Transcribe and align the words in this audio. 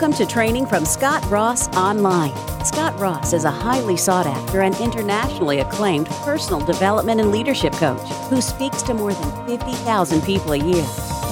Welcome 0.00 0.16
to 0.16 0.32
training 0.32 0.64
from 0.64 0.86
Scott 0.86 1.22
Ross 1.30 1.68
Online. 1.76 2.34
Scott 2.64 2.98
Ross 2.98 3.34
is 3.34 3.44
a 3.44 3.50
highly 3.50 3.98
sought 3.98 4.24
after 4.24 4.62
and 4.62 4.74
internationally 4.76 5.58
acclaimed 5.58 6.06
personal 6.24 6.58
development 6.58 7.20
and 7.20 7.30
leadership 7.30 7.74
coach 7.74 8.08
who 8.30 8.40
speaks 8.40 8.80
to 8.84 8.94
more 8.94 9.12
than 9.12 9.46
50,000 9.46 10.22
people 10.22 10.52
a 10.52 10.56
year. 10.56 10.82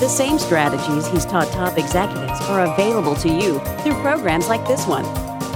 The 0.01 0.07
same 0.07 0.39
strategies 0.39 1.07
he's 1.07 1.25
taught 1.25 1.51
top 1.51 1.79
executives 1.79 2.39
are 2.43 2.71
available 2.71 3.15
to 3.15 3.31
you 3.31 3.59
through 3.79 4.03
programs 4.03 4.49
like 4.49 4.67
this 4.67 4.87
one. 4.87 5.07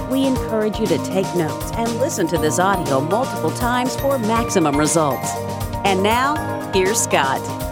We 0.09 0.25
encourage 0.25 0.79
you 0.79 0.87
to 0.87 0.97
take 1.05 1.35
notes 1.35 1.71
and 1.73 1.99
listen 1.99 2.25
to 2.29 2.39
this 2.39 2.57
audio 2.57 2.99
multiple 2.99 3.51
times 3.51 3.95
for 3.95 4.17
maximum 4.17 4.75
results. 4.75 5.29
And 5.85 6.01
now, 6.01 6.71
here's 6.73 6.99
Scott. 6.99 7.62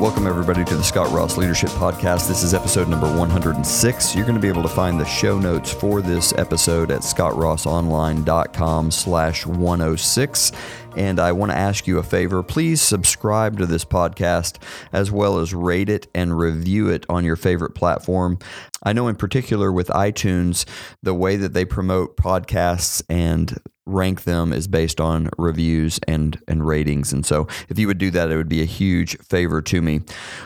Welcome, 0.00 0.26
everybody, 0.26 0.64
to 0.64 0.76
the 0.76 0.82
Scott 0.82 1.12
Ross 1.12 1.36
Leadership 1.36 1.70
Podcast. 1.70 2.26
This 2.26 2.42
is 2.42 2.52
episode 2.52 2.88
number 2.88 3.06
106. 3.16 4.14
You're 4.16 4.24
going 4.24 4.34
to 4.34 4.40
be 4.40 4.48
able 4.48 4.64
to 4.64 4.68
find 4.68 4.98
the 5.00 5.04
show 5.04 5.38
notes 5.38 5.72
for 5.72 6.02
this 6.02 6.34
episode 6.36 6.90
at 6.90 7.02
scottrossonline.com 7.02 8.90
slash 8.90 9.46
106. 9.46 10.52
And 10.96 11.20
I 11.20 11.30
want 11.30 11.52
to 11.52 11.56
ask 11.56 11.86
you 11.86 11.98
a 11.98 12.02
favor. 12.02 12.42
Please 12.42 12.82
subscribe 12.82 13.56
to 13.58 13.66
this 13.66 13.84
podcast 13.84 14.60
as 14.92 15.12
well 15.12 15.38
as 15.38 15.54
rate 15.54 15.88
it 15.88 16.08
and 16.12 16.36
review 16.36 16.88
it 16.88 17.06
on 17.08 17.24
your 17.24 17.36
favorite 17.36 17.76
platform. 17.76 18.40
I 18.82 18.92
know, 18.92 19.06
in 19.06 19.14
particular, 19.14 19.70
with 19.70 19.88
iTunes, 19.88 20.64
the 21.04 21.14
way 21.14 21.36
that 21.36 21.54
they 21.54 21.64
promote 21.64 22.16
podcasts 22.16 23.00
and 23.08 23.58
rank 23.86 24.24
them 24.24 24.52
is 24.52 24.66
based 24.66 25.00
on 25.00 25.28
reviews 25.36 26.00
and 26.08 26.40
and 26.48 26.66
ratings. 26.66 27.12
And 27.12 27.24
so 27.24 27.46
if 27.68 27.78
you 27.78 27.86
would 27.86 27.98
do 27.98 28.10
that 28.10 28.30
it 28.30 28.36
would 28.36 28.48
be 28.48 28.62
a 28.62 28.66
huge 28.66 29.18
favor 29.18 29.60
to 29.62 29.82
me. 29.82 30.00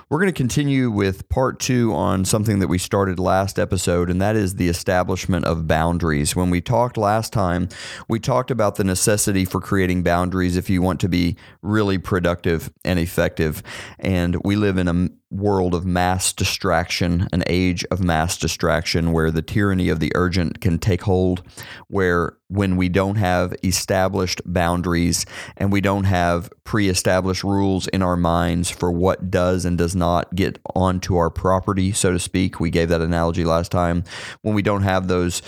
We're 0.08 0.18
going 0.18 0.32
to 0.32 0.36
continue 0.36 0.90
with 0.90 1.28
part 1.28 1.60
2 1.60 1.94
on 1.94 2.24
something 2.24 2.58
that 2.58 2.68
we 2.68 2.78
started 2.78 3.18
last 3.18 3.58
episode 3.58 4.10
and 4.10 4.20
that 4.20 4.36
is 4.36 4.56
the 4.56 4.68
establishment 4.68 5.44
of 5.44 5.68
boundaries. 5.68 6.34
When 6.34 6.50
we 6.50 6.60
talked 6.60 6.96
last 6.96 7.32
time 7.32 7.68
we 8.08 8.18
talked 8.18 8.50
about 8.50 8.76
the 8.76 8.84
necessity 8.84 9.44
for 9.44 9.60
creating 9.60 10.02
boundaries 10.02 10.56
if 10.56 10.68
you 10.68 10.82
want 10.82 11.00
to 11.00 11.08
be 11.08 11.36
really 11.62 11.98
productive 11.98 12.72
and 12.84 12.98
effective. 12.98 13.62
And 13.98 14.36
we 14.44 14.56
live 14.56 14.78
in 14.78 14.88
a 14.88 15.17
world 15.30 15.74
of 15.74 15.84
mass 15.84 16.32
distraction, 16.32 17.28
an 17.32 17.44
age 17.46 17.84
of 17.90 18.02
mass 18.02 18.38
distraction 18.38 19.12
where 19.12 19.30
the 19.30 19.42
tyranny 19.42 19.88
of 19.88 20.00
the 20.00 20.12
urgent 20.14 20.60
can 20.60 20.78
take 20.78 21.02
hold, 21.02 21.42
where 21.88 22.36
when 22.48 22.76
we 22.76 22.88
don't 22.88 23.16
have 23.16 23.54
established 23.62 24.40
boundaries 24.46 25.26
and 25.58 25.70
we 25.70 25.80
don't 25.80 26.04
have 26.04 26.50
pre 26.64 26.88
established 26.88 27.44
rules 27.44 27.86
in 27.88 28.02
our 28.02 28.16
minds 28.16 28.70
for 28.70 28.90
what 28.90 29.30
does 29.30 29.64
and 29.64 29.76
does 29.76 29.94
not 29.94 30.34
get 30.34 30.58
onto 30.74 31.16
our 31.16 31.30
property, 31.30 31.92
so 31.92 32.12
to 32.12 32.18
speak, 32.18 32.58
we 32.58 32.70
gave 32.70 32.88
that 32.88 33.02
analogy 33.02 33.44
last 33.44 33.70
time, 33.70 34.04
when 34.42 34.54
we 34.54 34.62
don't 34.62 34.82
have 34.82 35.08
those 35.08 35.42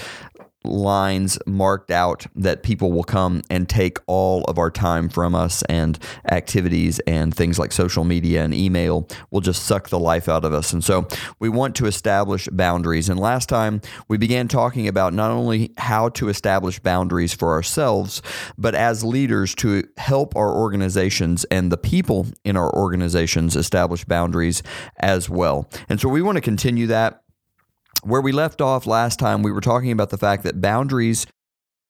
lines 0.64 1.38
marked 1.46 1.90
out 1.90 2.26
that 2.34 2.62
people 2.62 2.92
will 2.92 3.04
come 3.04 3.42
and 3.48 3.68
take 3.68 3.98
all 4.06 4.44
of 4.44 4.58
our 4.58 4.70
time 4.70 5.08
from 5.08 5.34
us 5.34 5.62
and 5.64 5.98
activities 6.30 6.98
and 7.00 7.34
things 7.34 7.58
like 7.58 7.72
social 7.72 8.04
media 8.04 8.44
and 8.44 8.52
email 8.52 9.08
will 9.30 9.40
just 9.40 9.64
suck 9.64 9.88
the 9.88 9.98
life 9.98 10.28
out 10.28 10.44
of 10.44 10.52
us. 10.52 10.72
And 10.72 10.84
so 10.84 11.08
we 11.38 11.48
want 11.48 11.74
to 11.76 11.86
establish 11.86 12.46
boundaries. 12.52 13.08
And 13.08 13.18
last 13.18 13.48
time 13.48 13.80
we 14.08 14.18
began 14.18 14.48
talking 14.48 14.86
about 14.86 15.14
not 15.14 15.30
only 15.30 15.72
how 15.78 16.10
to 16.10 16.28
establish 16.28 16.78
boundaries 16.78 17.32
for 17.32 17.52
ourselves, 17.52 18.20
but 18.58 18.74
as 18.74 19.02
leaders 19.02 19.54
to 19.56 19.84
help 19.96 20.36
our 20.36 20.52
organizations 20.52 21.44
and 21.44 21.72
the 21.72 21.78
people 21.78 22.26
in 22.44 22.56
our 22.56 22.72
organizations 22.74 23.56
establish 23.56 24.04
boundaries 24.04 24.62
as 24.98 25.30
well. 25.30 25.68
And 25.88 25.98
so 26.00 26.08
we 26.08 26.22
want 26.22 26.36
to 26.36 26.42
continue 26.42 26.86
that 26.88 27.22
where 28.02 28.20
we 28.20 28.32
left 28.32 28.60
off 28.60 28.86
last 28.86 29.18
time, 29.18 29.42
we 29.42 29.52
were 29.52 29.60
talking 29.60 29.92
about 29.92 30.10
the 30.10 30.18
fact 30.18 30.42
that 30.44 30.60
boundaries 30.60 31.26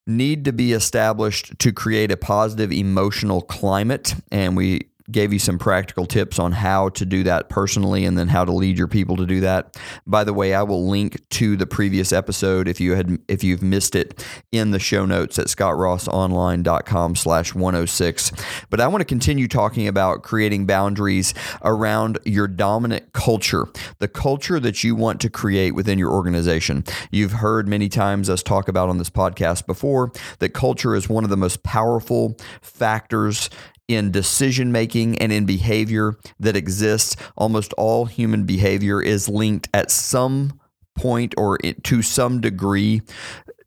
need 0.07 0.45
to 0.45 0.53
be 0.53 0.73
established 0.73 1.59
to 1.59 1.73
create 1.73 2.11
a 2.11 2.17
positive 2.17 2.73
emotional 2.73 3.41
climate. 3.43 4.15
And 4.33 4.57
we 4.57 4.90
gave 5.11 5.33
you 5.33 5.39
some 5.39 5.59
practical 5.59 6.07
tips 6.07 6.39
on 6.39 6.53
how 6.53 6.89
to 6.91 7.05
do 7.05 7.23
that 7.25 7.49
personally 7.49 8.05
and 8.05 8.17
then 8.17 8.29
how 8.29 8.45
to 8.45 8.53
lead 8.53 8.79
your 8.79 8.89
people 8.89 9.17
to 9.17 9.27
do 9.27 9.41
that. 9.41 9.77
By 10.07 10.25
the 10.25 10.33
way, 10.33 10.55
I 10.55 10.63
will 10.63 10.89
link 10.89 11.29
to 11.31 11.57
the 11.57 11.67
previous 11.67 12.13
episode 12.13 12.69
if 12.69 12.81
you 12.81 12.95
had 12.95 13.19
if 13.29 13.45
you've 13.45 13.63
missed 13.63 13.95
it 13.95 14.25
in 14.53 14.71
the 14.71 14.79
show 14.79 15.07
notes 15.07 15.39
at 15.39 15.47
scottrossonline.com 15.47 17.17
slash 17.17 17.55
106. 17.55 18.33
But 18.71 18.81
I 18.81 18.89
want 18.89 19.01
to 19.01 19.05
continue 19.05 19.49
talking 19.49 19.89
about 19.89 20.23
creating 20.23 20.67
boundaries 20.67 21.35
around 21.63 22.19
your 22.25 22.49
dominant 22.49 23.13
culture, 23.13 23.67
the 23.99 24.09
culture 24.09 24.61
that 24.61 24.85
you 24.85 24.95
want 24.95 25.21
to 25.23 25.31
create 25.31 25.75
within 25.75 25.99
your 25.99 26.13
organization. 26.13 26.85
You've 27.11 27.33
heard 27.33 27.69
many 27.69 27.89
times 27.89 28.29
us 28.29 28.43
talk 28.43 28.69
about 28.69 28.89
on 28.89 28.99
this 28.99 29.11
podcast 29.11 29.67
before 29.67 30.13
that 30.39 30.51
culture 30.51 30.95
is 30.95 31.09
one 31.09 31.25
of 31.25 31.31
the 31.31 31.37
most 31.37 31.63
powerful 31.63 32.37
factors 32.61 33.51
in 33.91 34.13
decision 34.13 34.71
making 34.71 35.19
and 35.19 35.33
in 35.33 35.45
behavior 35.45 36.17
that 36.39 36.57
exists. 36.57 37.17
Almost 37.37 37.73
all 37.75 38.07
human 38.07 38.45
behavior 38.45 39.03
is 39.03 39.29
linked 39.29 39.69
at 39.75 39.91
some 39.91 40.61
point 40.97 41.35
or 41.37 41.59
to 41.59 42.03
some 42.03 42.41
degree 42.41 43.03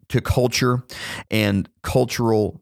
to 0.07 0.21
culture 0.21 0.83
and 1.29 1.67
cultural 1.81 2.61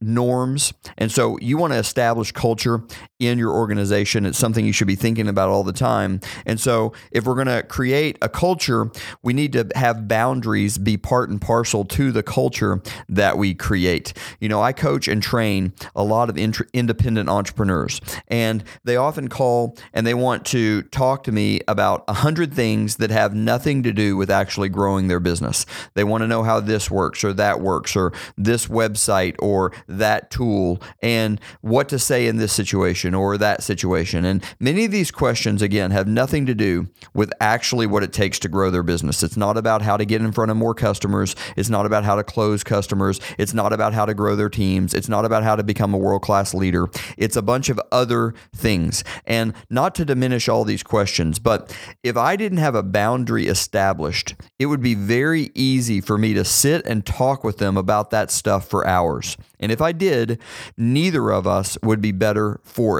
norms. 0.00 0.72
And 0.96 1.10
so 1.10 1.36
you 1.40 1.58
want 1.58 1.72
to 1.72 1.78
establish 1.78 2.30
culture 2.30 2.84
in 3.20 3.38
your 3.38 3.52
organization. 3.52 4.26
It's 4.26 4.38
something 4.38 4.64
you 4.64 4.72
should 4.72 4.86
be 4.86 4.96
thinking 4.96 5.28
about 5.28 5.50
all 5.50 5.62
the 5.62 5.72
time. 5.72 6.20
And 6.46 6.58
so 6.58 6.94
if 7.12 7.24
we're 7.24 7.34
going 7.34 7.46
to 7.46 7.62
create 7.62 8.18
a 8.22 8.28
culture, 8.28 8.90
we 9.22 9.32
need 9.32 9.52
to 9.52 9.68
have 9.74 10.08
boundaries 10.08 10.78
be 10.78 10.96
part 10.96 11.28
and 11.28 11.40
parcel 11.40 11.84
to 11.84 12.10
the 12.10 12.22
culture 12.22 12.82
that 13.08 13.38
we 13.38 13.54
create. 13.54 14.14
You 14.40 14.48
know, 14.48 14.62
I 14.62 14.72
coach 14.72 15.06
and 15.06 15.22
train 15.22 15.74
a 15.94 16.02
lot 16.02 16.30
of 16.30 16.38
int- 16.38 16.62
independent 16.72 17.28
entrepreneurs, 17.28 18.00
and 18.28 18.64
they 18.84 18.96
often 18.96 19.28
call 19.28 19.76
and 19.92 20.06
they 20.06 20.14
want 20.14 20.46
to 20.46 20.82
talk 20.84 21.24
to 21.24 21.32
me 21.32 21.60
about 21.68 22.04
a 22.08 22.14
hundred 22.14 22.54
things 22.54 22.96
that 22.96 23.10
have 23.10 23.34
nothing 23.34 23.82
to 23.82 23.92
do 23.92 24.16
with 24.16 24.30
actually 24.30 24.70
growing 24.70 25.08
their 25.08 25.20
business. 25.20 25.66
They 25.94 26.04
want 26.04 26.22
to 26.22 26.28
know 26.28 26.42
how 26.42 26.60
this 26.60 26.90
works 26.90 27.22
or 27.22 27.34
that 27.34 27.60
works 27.60 27.94
or 27.94 28.12
this 28.38 28.66
website 28.66 29.36
or 29.38 29.72
that 29.86 30.30
tool 30.30 30.80
and 31.02 31.40
what 31.60 31.88
to 31.90 31.98
say 31.98 32.26
in 32.26 32.38
this 32.38 32.52
situation 32.52 33.09
or 33.14 33.38
that 33.38 33.62
situation. 33.62 34.24
And 34.24 34.42
many 34.58 34.84
of 34.84 34.90
these 34.90 35.10
questions, 35.10 35.62
again, 35.62 35.90
have 35.90 36.08
nothing 36.08 36.46
to 36.46 36.54
do 36.54 36.88
with 37.14 37.32
actually 37.40 37.86
what 37.86 38.02
it 38.02 38.12
takes 38.12 38.38
to 38.40 38.48
grow 38.48 38.70
their 38.70 38.82
business. 38.82 39.22
It's 39.22 39.36
not 39.36 39.56
about 39.56 39.82
how 39.82 39.96
to 39.96 40.04
get 40.04 40.20
in 40.20 40.32
front 40.32 40.50
of 40.50 40.56
more 40.56 40.74
customers. 40.74 41.34
It's 41.56 41.70
not 41.70 41.86
about 41.86 42.04
how 42.04 42.16
to 42.16 42.24
close 42.24 42.62
customers. 42.62 43.20
It's 43.38 43.54
not 43.54 43.72
about 43.72 43.94
how 43.94 44.06
to 44.06 44.14
grow 44.14 44.36
their 44.36 44.48
teams. 44.48 44.94
It's 44.94 45.08
not 45.08 45.24
about 45.24 45.42
how 45.42 45.56
to 45.56 45.62
become 45.62 45.94
a 45.94 45.98
world 45.98 46.22
class 46.22 46.54
leader. 46.54 46.88
It's 47.16 47.36
a 47.36 47.42
bunch 47.42 47.68
of 47.68 47.80
other 47.92 48.34
things. 48.54 49.04
And 49.26 49.54
not 49.68 49.94
to 49.96 50.04
diminish 50.04 50.48
all 50.48 50.64
these 50.64 50.82
questions, 50.82 51.38
but 51.38 51.76
if 52.02 52.16
I 52.16 52.36
didn't 52.36 52.58
have 52.58 52.74
a 52.74 52.82
boundary 52.82 53.46
established, 53.46 54.34
it 54.58 54.66
would 54.66 54.82
be 54.82 54.94
very 54.94 55.50
easy 55.54 56.00
for 56.00 56.18
me 56.18 56.34
to 56.34 56.44
sit 56.44 56.86
and 56.86 57.04
talk 57.04 57.44
with 57.44 57.58
them 57.58 57.76
about 57.76 58.10
that 58.10 58.30
stuff 58.30 58.68
for 58.68 58.86
hours. 58.86 59.36
And 59.58 59.72
if 59.72 59.80
I 59.80 59.92
did, 59.92 60.40
neither 60.76 61.30
of 61.30 61.46
us 61.46 61.78
would 61.82 62.00
be 62.00 62.12
better 62.12 62.60
for 62.64 62.99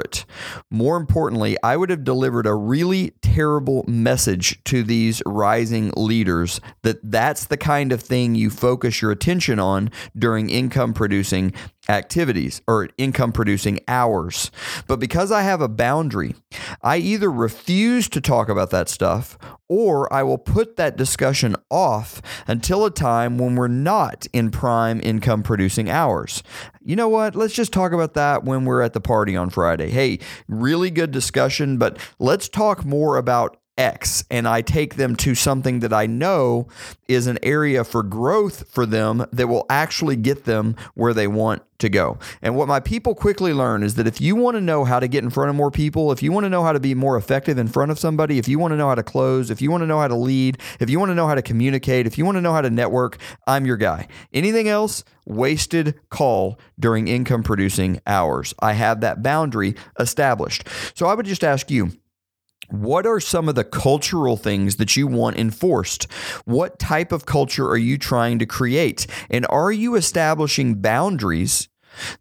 More 0.69 0.97
importantly, 0.97 1.57
I 1.63 1.77
would 1.77 1.89
have 1.89 2.03
delivered 2.03 2.45
a 2.45 2.53
really 2.55 3.11
terrible 3.21 3.83
message 3.87 4.63
to 4.65 4.83
these 4.83 5.21
rising 5.25 5.91
leaders 5.95 6.59
that 6.83 6.99
that's 7.03 7.45
the 7.45 7.57
kind 7.57 7.91
of 7.91 8.01
thing 8.01 8.35
you 8.35 8.49
focus 8.49 9.01
your 9.01 9.11
attention 9.11 9.59
on 9.59 9.89
during 10.17 10.49
income 10.49 10.93
producing 10.93 11.53
activities 11.89 12.61
or 12.67 12.89
income 12.97 13.31
producing 13.31 13.79
hours. 13.87 14.51
But 14.87 14.99
because 14.99 15.31
I 15.31 15.41
have 15.41 15.61
a 15.61 15.67
boundary, 15.67 16.35
I 16.83 16.97
either 16.97 17.31
refuse 17.31 18.09
to 18.09 18.21
talk 18.21 18.49
about 18.49 18.71
that 18.71 18.89
stuff 18.89 19.37
or 19.69 20.11
I 20.11 20.23
will 20.23 20.37
put 20.37 20.75
that 20.75 20.97
discussion 20.97 21.55
off 21.69 22.21
until 22.47 22.85
a 22.85 22.91
time 22.91 23.37
when 23.37 23.55
we're 23.55 23.67
not 23.67 24.27
in 24.33 24.51
prime 24.51 24.99
income 25.03 25.43
producing 25.43 25.89
hours. 25.89 26.43
You 26.83 26.95
know 26.95 27.07
what? 27.07 27.35
Let's 27.35 27.53
just 27.53 27.71
talk 27.71 27.91
about 27.91 28.15
that 28.15 28.43
when 28.43 28.65
we're 28.65 28.81
at 28.81 28.93
the 28.93 28.99
party 28.99 29.35
on 29.35 29.49
Friday. 29.49 29.89
Hey, 29.89 30.19
really 30.47 30.89
good 30.89 31.11
discussion, 31.11 31.77
but 31.77 31.97
let's 32.19 32.49
talk 32.49 32.83
more 32.83 33.17
about 33.17 33.60
X 33.81 34.23
and 34.29 34.47
I 34.47 34.61
take 34.61 34.95
them 34.95 35.15
to 35.17 35.33
something 35.33 35.79
that 35.79 35.91
I 35.91 36.05
know 36.05 36.67
is 37.07 37.25
an 37.25 37.39
area 37.41 37.83
for 37.83 38.03
growth 38.03 38.69
for 38.69 38.85
them 38.85 39.25
that 39.33 39.47
will 39.47 39.65
actually 39.71 40.15
get 40.15 40.45
them 40.45 40.75
where 40.93 41.15
they 41.15 41.27
want 41.27 41.63
to 41.79 41.89
go. 41.89 42.19
And 42.43 42.55
what 42.55 42.67
my 42.67 42.79
people 42.79 43.15
quickly 43.15 43.53
learn 43.53 43.81
is 43.81 43.95
that 43.95 44.05
if 44.05 44.21
you 44.21 44.35
want 44.35 44.55
to 44.55 44.61
know 44.61 44.85
how 44.85 44.99
to 44.99 45.07
get 45.07 45.23
in 45.23 45.31
front 45.31 45.49
of 45.49 45.55
more 45.55 45.71
people, 45.71 46.11
if 46.11 46.21
you 46.21 46.31
want 46.31 46.43
to 46.43 46.49
know 46.49 46.63
how 46.63 46.73
to 46.73 46.79
be 46.79 46.93
more 46.93 47.17
effective 47.17 47.57
in 47.57 47.67
front 47.67 47.89
of 47.89 47.97
somebody, 47.97 48.37
if 48.37 48.47
you 48.47 48.59
want 48.59 48.71
to 48.71 48.77
know 48.77 48.87
how 48.87 48.93
to 48.93 49.01
close, 49.01 49.49
if 49.49 49.63
you 49.63 49.71
want 49.71 49.81
to 49.81 49.87
know 49.87 49.99
how 49.99 50.07
to 50.07 50.15
lead, 50.15 50.59
if 50.79 50.87
you 50.91 50.99
want 50.99 51.09
to 51.09 51.15
know 51.15 51.27
how 51.27 51.33
to 51.33 51.41
communicate, 51.41 52.05
if 52.05 52.19
you 52.19 52.23
want 52.23 52.35
to 52.35 52.41
know 52.41 52.53
how 52.53 52.61
to 52.61 52.69
network, 52.69 53.17
I'm 53.47 53.65
your 53.65 53.77
guy. 53.77 54.07
Anything 54.31 54.69
else, 54.69 55.03
wasted 55.25 55.99
call 56.11 56.59
during 56.79 57.07
income 57.07 57.41
producing 57.41 57.99
hours. 58.05 58.53
I 58.59 58.73
have 58.73 59.01
that 59.01 59.23
boundary 59.23 59.75
established. 59.99 60.67
So 60.93 61.07
I 61.07 61.15
would 61.15 61.25
just 61.25 61.43
ask 61.43 61.71
you, 61.71 61.93
What 62.71 63.05
are 63.05 63.19
some 63.19 63.49
of 63.49 63.55
the 63.55 63.63
cultural 63.63 64.37
things 64.37 64.77
that 64.77 64.95
you 64.95 65.05
want 65.05 65.37
enforced? 65.37 66.09
What 66.45 66.79
type 66.79 67.11
of 67.11 67.25
culture 67.25 67.67
are 67.67 67.77
you 67.77 67.97
trying 67.97 68.39
to 68.39 68.45
create? 68.45 69.07
And 69.29 69.45
are 69.49 69.71
you 69.71 69.95
establishing 69.95 70.75
boundaries 70.75 71.67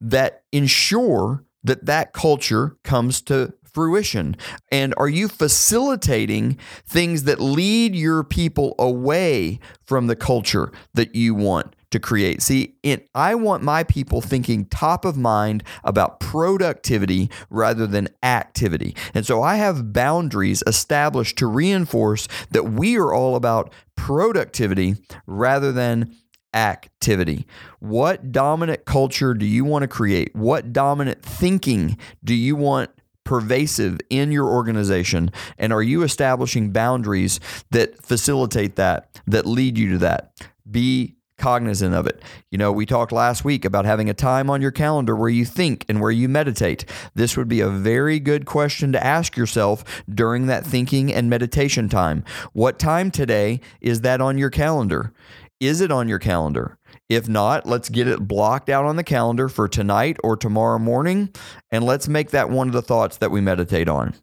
that 0.00 0.42
ensure 0.50 1.44
that 1.62 1.86
that 1.86 2.12
culture 2.12 2.76
comes 2.82 3.20
to 3.22 3.54
fruition? 3.64 4.36
And 4.72 4.92
are 4.96 5.08
you 5.08 5.28
facilitating 5.28 6.58
things 6.84 7.24
that 7.24 7.40
lead 7.40 7.94
your 7.94 8.24
people 8.24 8.74
away 8.78 9.60
from 9.86 10.08
the 10.08 10.16
culture 10.16 10.72
that 10.94 11.14
you 11.14 11.34
want? 11.34 11.76
To 11.90 11.98
create. 11.98 12.42
See, 12.42 12.76
it, 12.82 13.08
I 13.14 13.34
want 13.34 13.62
my 13.62 13.84
people 13.84 14.20
thinking 14.20 14.64
top 14.66 15.04
of 15.04 15.16
mind 15.16 15.64
about 15.84 16.20
productivity 16.20 17.30
rather 17.48 17.86
than 17.86 18.08
activity. 18.22 18.94
And 19.14 19.26
so 19.26 19.42
I 19.42 19.56
have 19.56 19.92
boundaries 19.92 20.62
established 20.66 21.38
to 21.38 21.46
reinforce 21.46 22.28
that 22.50 22.64
we 22.64 22.96
are 22.96 23.12
all 23.12 23.36
about 23.36 23.72
productivity 23.96 24.96
rather 25.26 25.72
than 25.72 26.14
activity. 26.54 27.46
What 27.78 28.32
dominant 28.32 28.84
culture 28.84 29.34
do 29.34 29.46
you 29.46 29.64
want 29.64 29.82
to 29.82 29.88
create? 29.88 30.34
What 30.34 30.72
dominant 30.72 31.22
thinking 31.22 31.98
do 32.24 32.34
you 32.34 32.56
want 32.56 32.90
pervasive 33.24 34.00
in 34.10 34.32
your 34.32 34.48
organization? 34.48 35.30
And 35.58 35.72
are 35.72 35.82
you 35.82 36.02
establishing 36.02 36.72
boundaries 36.72 37.38
that 37.70 38.04
facilitate 38.04 38.76
that, 38.76 39.20
that 39.26 39.46
lead 39.46 39.78
you 39.78 39.92
to 39.92 39.98
that? 39.98 40.32
Be 40.68 41.16
cognizant 41.40 41.94
of 41.94 42.06
it. 42.06 42.22
You 42.50 42.58
know, 42.58 42.70
we 42.70 42.86
talked 42.86 43.10
last 43.10 43.44
week 43.44 43.64
about 43.64 43.84
having 43.84 44.08
a 44.08 44.14
time 44.14 44.48
on 44.48 44.62
your 44.62 44.70
calendar 44.70 45.16
where 45.16 45.28
you 45.28 45.44
think 45.44 45.84
and 45.88 46.00
where 46.00 46.12
you 46.12 46.28
meditate. 46.28 46.84
This 47.14 47.36
would 47.36 47.48
be 47.48 47.60
a 47.60 47.68
very 47.68 48.20
good 48.20 48.46
question 48.46 48.92
to 48.92 49.04
ask 49.04 49.36
yourself 49.36 50.04
during 50.08 50.46
that 50.46 50.64
thinking 50.64 51.12
and 51.12 51.28
meditation 51.28 51.88
time. 51.88 52.24
What 52.52 52.78
time 52.78 53.10
today 53.10 53.60
is 53.80 54.02
that 54.02 54.20
on 54.20 54.38
your 54.38 54.50
calendar? 54.50 55.12
Is 55.58 55.80
it 55.80 55.90
on 55.90 56.08
your 56.08 56.18
calendar? 56.18 56.78
If 57.10 57.28
not, 57.28 57.66
let's 57.66 57.88
get 57.88 58.06
it 58.06 58.28
blocked 58.28 58.68
out 58.68 58.84
on 58.84 58.96
the 58.96 59.04
calendar 59.04 59.48
for 59.48 59.68
tonight 59.68 60.16
or 60.22 60.36
tomorrow 60.36 60.78
morning, 60.78 61.30
and 61.72 61.84
let's 61.84 62.06
make 62.06 62.30
that 62.30 62.50
one 62.50 62.68
of 62.68 62.72
the 62.72 62.82
thoughts 62.82 63.16
that 63.16 63.32
we 63.32 63.40
meditate 63.40 63.88
on. 63.88 64.14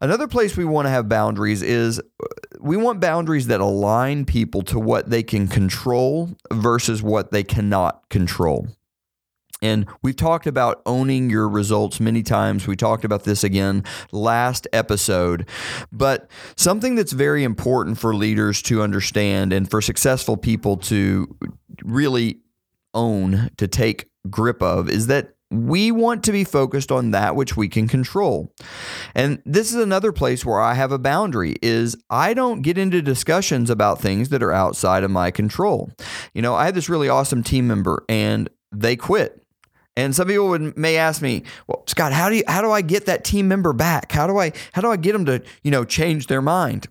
Another 0.00 0.28
place 0.28 0.56
we 0.56 0.64
want 0.64 0.86
to 0.86 0.90
have 0.90 1.08
boundaries 1.08 1.62
is 1.62 2.02
we 2.62 2.76
want 2.76 3.00
boundaries 3.00 3.48
that 3.48 3.60
align 3.60 4.24
people 4.24 4.62
to 4.62 4.78
what 4.78 5.10
they 5.10 5.22
can 5.22 5.48
control 5.48 6.30
versus 6.52 7.02
what 7.02 7.32
they 7.32 7.42
cannot 7.42 8.08
control. 8.08 8.68
And 9.62 9.86
we've 10.02 10.16
talked 10.16 10.46
about 10.46 10.82
owning 10.86 11.30
your 11.30 11.48
results 11.48 12.00
many 12.00 12.22
times. 12.22 12.66
We 12.66 12.74
talked 12.74 13.04
about 13.04 13.22
this 13.24 13.44
again 13.44 13.84
last 14.10 14.66
episode. 14.72 15.48
But 15.92 16.28
something 16.56 16.96
that's 16.96 17.12
very 17.12 17.44
important 17.44 17.98
for 17.98 18.14
leaders 18.14 18.60
to 18.62 18.82
understand 18.82 19.52
and 19.52 19.70
for 19.70 19.80
successful 19.80 20.36
people 20.36 20.76
to 20.78 21.36
really 21.82 22.40
own, 22.92 23.50
to 23.56 23.68
take 23.68 24.10
grip 24.28 24.62
of, 24.62 24.90
is 24.90 25.06
that 25.06 25.34
we 25.52 25.92
want 25.92 26.24
to 26.24 26.32
be 26.32 26.44
focused 26.44 26.90
on 26.90 27.10
that 27.10 27.36
which 27.36 27.56
we 27.56 27.68
can 27.68 27.86
control. 27.86 28.52
And 29.14 29.42
this 29.44 29.72
is 29.72 29.80
another 29.80 30.12
place 30.12 30.44
where 30.44 30.60
I 30.60 30.74
have 30.74 30.92
a 30.92 30.98
boundary 30.98 31.56
is 31.62 31.96
I 32.08 32.34
don't 32.34 32.62
get 32.62 32.78
into 32.78 33.02
discussions 33.02 33.68
about 33.68 34.00
things 34.00 34.30
that 34.30 34.42
are 34.42 34.52
outside 34.52 35.04
of 35.04 35.10
my 35.10 35.30
control. 35.30 35.92
You 36.32 36.42
know, 36.42 36.54
I 36.54 36.64
had 36.64 36.74
this 36.74 36.88
really 36.88 37.08
awesome 37.08 37.42
team 37.42 37.66
member 37.66 38.04
and 38.08 38.48
they 38.72 38.96
quit. 38.96 39.38
And 39.94 40.16
some 40.16 40.26
people 40.26 40.48
would 40.48 40.78
may 40.78 40.96
ask 40.96 41.20
me, 41.20 41.42
"Well, 41.66 41.84
Scott, 41.86 42.14
how 42.14 42.30
do 42.30 42.36
you 42.36 42.44
how 42.48 42.62
do 42.62 42.70
I 42.70 42.80
get 42.80 43.04
that 43.04 43.24
team 43.24 43.46
member 43.46 43.74
back? 43.74 44.10
How 44.10 44.26
do 44.26 44.38
I 44.38 44.52
how 44.72 44.80
do 44.80 44.90
I 44.90 44.96
get 44.96 45.12
them 45.12 45.26
to, 45.26 45.42
you 45.62 45.70
know, 45.70 45.84
change 45.84 46.28
their 46.28 46.40
mind?" 46.40 46.86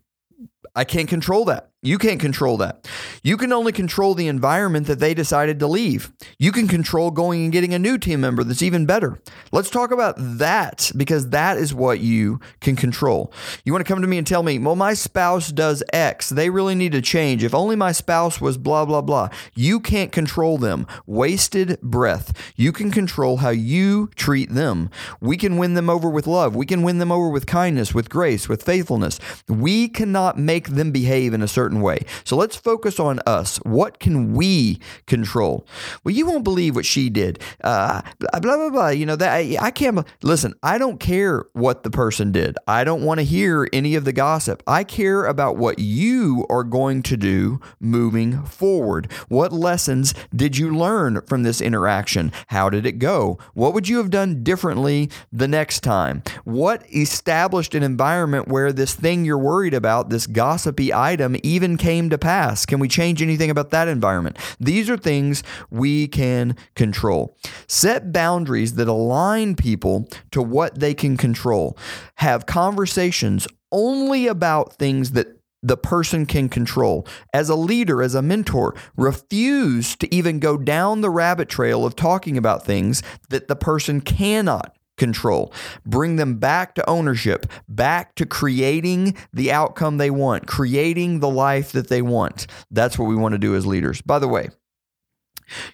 I 0.75 0.83
can't 0.83 1.09
control 1.09 1.43
that. 1.45 1.70
You 1.83 1.97
can't 1.97 2.19
control 2.19 2.57
that. 2.57 2.87
You 3.23 3.37
can 3.37 3.51
only 3.51 3.71
control 3.71 4.13
the 4.13 4.27
environment 4.27 4.85
that 4.85 4.99
they 4.99 5.15
decided 5.15 5.59
to 5.59 5.67
leave. 5.67 6.11
You 6.37 6.51
can 6.51 6.67
control 6.67 7.09
going 7.09 7.43
and 7.43 7.51
getting 7.51 7.73
a 7.73 7.79
new 7.79 7.97
team 7.97 8.21
member 8.21 8.43
that's 8.43 8.61
even 8.61 8.85
better. 8.85 9.19
Let's 9.51 9.71
talk 9.71 9.89
about 9.89 10.13
that 10.19 10.91
because 10.95 11.29
that 11.29 11.57
is 11.57 11.73
what 11.73 11.99
you 11.99 12.39
can 12.59 12.75
control. 12.75 13.33
You 13.65 13.73
want 13.73 13.83
to 13.83 13.91
come 13.91 13.99
to 14.03 14.07
me 14.07 14.19
and 14.19 14.27
tell 14.27 14.43
me, 14.43 14.59
well, 14.59 14.75
my 14.75 14.93
spouse 14.93 15.51
does 15.51 15.81
X. 15.91 16.29
They 16.29 16.51
really 16.51 16.75
need 16.75 16.91
to 16.91 17.01
change. 17.01 17.43
If 17.43 17.55
only 17.55 17.75
my 17.75 17.93
spouse 17.93 18.39
was 18.39 18.59
blah, 18.59 18.85
blah, 18.85 19.01
blah. 19.01 19.29
You 19.55 19.79
can't 19.79 20.11
control 20.11 20.59
them. 20.59 20.85
Wasted 21.07 21.81
breath. 21.81 22.53
You 22.55 22.71
can 22.71 22.91
control 22.91 23.37
how 23.37 23.49
you 23.49 24.11
treat 24.15 24.51
them. 24.51 24.91
We 25.19 25.35
can 25.35 25.57
win 25.57 25.73
them 25.73 25.89
over 25.89 26.11
with 26.11 26.27
love. 26.27 26.55
We 26.55 26.67
can 26.67 26.83
win 26.83 26.99
them 26.99 27.11
over 27.11 27.29
with 27.29 27.47
kindness, 27.47 27.91
with 27.91 28.07
grace, 28.07 28.47
with 28.47 28.61
faithfulness. 28.61 29.19
We 29.47 29.87
cannot 29.87 30.37
make 30.37 30.69
them 30.69 30.91
behave 30.91 31.33
in 31.33 31.41
a 31.41 31.47
certain 31.47 31.70
certain 31.71 31.81
way. 31.81 32.05
So 32.23 32.35
let's 32.35 32.55
focus 32.55 32.99
on 32.99 33.19
us. 33.25 33.57
What 33.57 33.99
can 33.99 34.33
we 34.33 34.79
control? 35.07 35.65
Well, 36.03 36.13
you 36.13 36.25
won't 36.25 36.43
believe 36.43 36.75
what 36.75 36.85
she 36.85 37.09
did. 37.09 37.39
Uh, 37.63 38.01
blah 38.19 38.39
blah 38.39 38.69
blah. 38.69 38.89
You 38.89 39.05
know 39.05 39.15
that 39.15 39.31
I, 39.31 39.57
I 39.59 39.71
can't 39.71 40.05
listen. 40.21 40.53
I 40.61 40.77
don't 40.77 40.99
care 40.99 41.45
what 41.53 41.83
the 41.83 41.89
person 41.89 42.31
did. 42.31 42.57
I 42.67 42.83
don't 42.83 43.03
want 43.03 43.19
to 43.19 43.25
hear 43.25 43.67
any 43.71 43.95
of 43.95 44.05
the 44.05 44.13
gossip. 44.13 44.61
I 44.67 44.83
care 44.83 45.25
about 45.25 45.57
what 45.57 45.79
you 45.79 46.45
are 46.49 46.63
going 46.63 47.03
to 47.03 47.17
do 47.17 47.59
moving 47.79 48.43
forward. 48.43 49.11
What 49.29 49.53
lessons 49.53 50.13
did 50.35 50.57
you 50.57 50.75
learn 50.75 51.21
from 51.21 51.43
this 51.43 51.61
interaction? 51.61 52.31
How 52.47 52.69
did 52.69 52.85
it 52.85 52.99
go? 52.99 53.37
What 53.53 53.73
would 53.73 53.87
you 53.87 53.97
have 53.97 54.09
done 54.09 54.43
differently 54.43 55.09
the 55.31 55.47
next 55.47 55.81
time? 55.81 56.23
What 56.43 56.83
established 56.93 57.75
an 57.75 57.83
environment 57.83 58.47
where 58.47 58.73
this 58.73 58.93
thing 58.93 59.25
you're 59.25 59.37
worried 59.37 59.73
about, 59.73 60.09
this 60.09 60.27
gossipy 60.27 60.93
item, 60.93 61.37
even 61.43 61.60
even 61.61 61.77
came 61.77 62.09
to 62.09 62.17
pass? 62.17 62.65
Can 62.65 62.79
we 62.79 62.87
change 62.87 63.21
anything 63.21 63.51
about 63.51 63.69
that 63.69 63.87
environment? 63.87 64.37
These 64.59 64.89
are 64.89 64.97
things 64.97 65.43
we 65.69 66.07
can 66.07 66.55
control. 66.75 67.37
Set 67.67 68.11
boundaries 68.11 68.75
that 68.75 68.87
align 68.87 69.55
people 69.55 70.09
to 70.31 70.41
what 70.41 70.79
they 70.79 70.95
can 70.95 71.17
control. 71.17 71.77
Have 72.15 72.47
conversations 72.47 73.47
only 73.71 74.25
about 74.25 74.73
things 74.73 75.11
that 75.11 75.37
the 75.61 75.77
person 75.77 76.25
can 76.25 76.49
control. 76.49 77.05
As 77.31 77.47
a 77.47 77.55
leader, 77.55 78.01
as 78.01 78.15
a 78.15 78.23
mentor, 78.23 78.73
refuse 78.97 79.95
to 79.97 80.13
even 80.13 80.39
go 80.39 80.57
down 80.57 81.01
the 81.01 81.11
rabbit 81.11 81.47
trail 81.47 81.85
of 81.85 81.95
talking 81.95 82.37
about 82.37 82.65
things 82.65 83.03
that 83.29 83.47
the 83.47 83.55
person 83.55 84.01
cannot 84.01 84.75
control. 85.01 85.51
Bring 85.83 86.17
them 86.17 86.37
back 86.37 86.75
to 86.75 86.87
ownership, 86.87 87.47
back 87.67 88.13
to 88.15 88.25
creating 88.27 89.17
the 89.33 89.51
outcome 89.51 89.97
they 89.97 90.11
want, 90.11 90.45
creating 90.45 91.21
the 91.21 91.29
life 91.29 91.71
that 91.71 91.89
they 91.89 92.03
want. 92.03 92.45
That's 92.69 92.99
what 92.99 93.05
we 93.09 93.15
want 93.15 93.33
to 93.33 93.39
do 93.39 93.55
as 93.55 93.65
leaders. 93.65 93.99
By 93.99 94.19
the 94.19 94.27
way, 94.27 94.49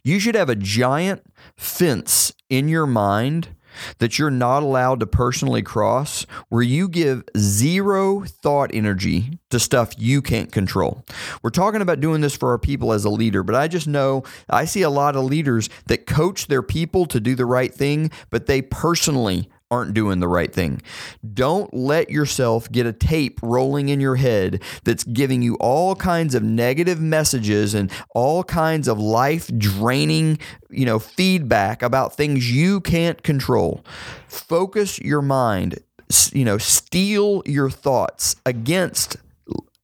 you 0.01 0.22
should 0.22 0.36
have 0.36 0.50
a 0.50 0.55
giant 0.55 1.24
fence 1.57 2.31
in 2.50 2.69
your 2.69 2.88
mind 2.88 3.50
that 4.00 4.17
you're 4.17 4.31
not 4.31 4.63
allowed 4.63 5.00
to 5.00 5.07
personally 5.07 5.62
cross, 5.62 6.25
where 6.50 6.62
you 6.62 6.88
give 6.88 7.24
zero 7.38 8.24
thought 8.25 8.72
energy 8.74 9.39
to 9.50 9.60
stuff 9.60 9.93
you 9.98 10.22
can't 10.22 10.51
control. 10.51 11.05
We're 11.41 11.50
talking 11.50 11.81
about 11.81 12.00
doing 12.00 12.22
this 12.22 12.36
for 12.36 12.51
our 12.51 12.60
people 12.60 12.93
as 12.93 13.05
a 13.05 13.10
leader, 13.10 13.43
but 13.43 13.55
I 13.55 13.67
just 13.67 13.88
know 13.88 14.24
I 14.50 14.65
see 14.65 14.81
a 14.81 14.89
lot 14.89 15.15
of 15.15 15.24
leaders 15.24 15.69
that 15.88 16.05
coach 16.05 16.48
their 16.48 16.63
people 16.63 17.05
to 17.07 17.19
do 17.19 17.36
the 17.36 17.46
right 17.46 17.74
thing, 17.74 18.12
but 18.29 18.46
they 18.46 18.62
personally 18.62 19.50
aren't 19.69 19.93
doing 19.93 20.19
the 20.19 20.27
right 20.27 20.53
thing. 20.53 20.81
Don't 21.33 21.74
let 21.74 22.09
yourself 22.09 22.71
get 22.71 22.86
a 22.86 22.93
tape 22.93 23.39
rolling 23.41 23.89
in 23.89 24.00
your 24.00 24.15
head 24.15 24.62
that's 24.83 25.03
giving 25.03 25.41
you 25.41 25.55
all 25.55 25.95
kinds 25.95 26.36
of 26.36 26.43
negative 26.43 27.01
messages 27.01 27.74
and 27.74 27.91
all 28.15 28.43
kinds 28.43 28.88
of 28.88 29.00
life 29.00 29.50
draining, 29.57 30.39
you 30.69 30.86
know, 30.86 31.00
feedback 31.00 31.81
about 31.81 32.15
things 32.15 32.51
you 32.51 32.79
can't 32.81 33.24
control. 33.24 33.83
Focus 34.27 35.00
your 35.00 35.21
mind, 35.21 35.79
you 36.31 36.45
know, 36.45 36.57
steel 36.57 37.43
your 37.45 37.69
thoughts 37.69 38.36
against 38.45 39.17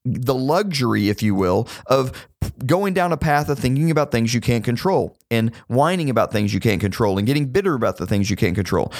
the 0.06 0.36
luxury, 0.36 1.10
if 1.10 1.24
you 1.24 1.34
will, 1.34 1.68
of 1.88 2.28
going 2.66 2.94
down 2.94 3.12
a 3.12 3.18
path 3.18 3.50
of 3.50 3.60
thinking 3.60 3.92
about 3.92 4.12
things 4.12 4.34
you 4.34 4.42
can't 4.42 4.64
control 4.64 5.18
and 5.30 5.54
whining 5.68 6.10
about 6.10 6.32
things 6.32 6.54
you 6.54 6.60
can't 6.60 6.82
control 6.82 7.18
and 7.18 7.28
getting 7.28 7.48
bitter 7.48 7.74
about 7.74 7.98
the 7.98 8.08
things 8.08 8.30
you 8.30 8.36
can't 8.36 8.56
control. 8.56 8.92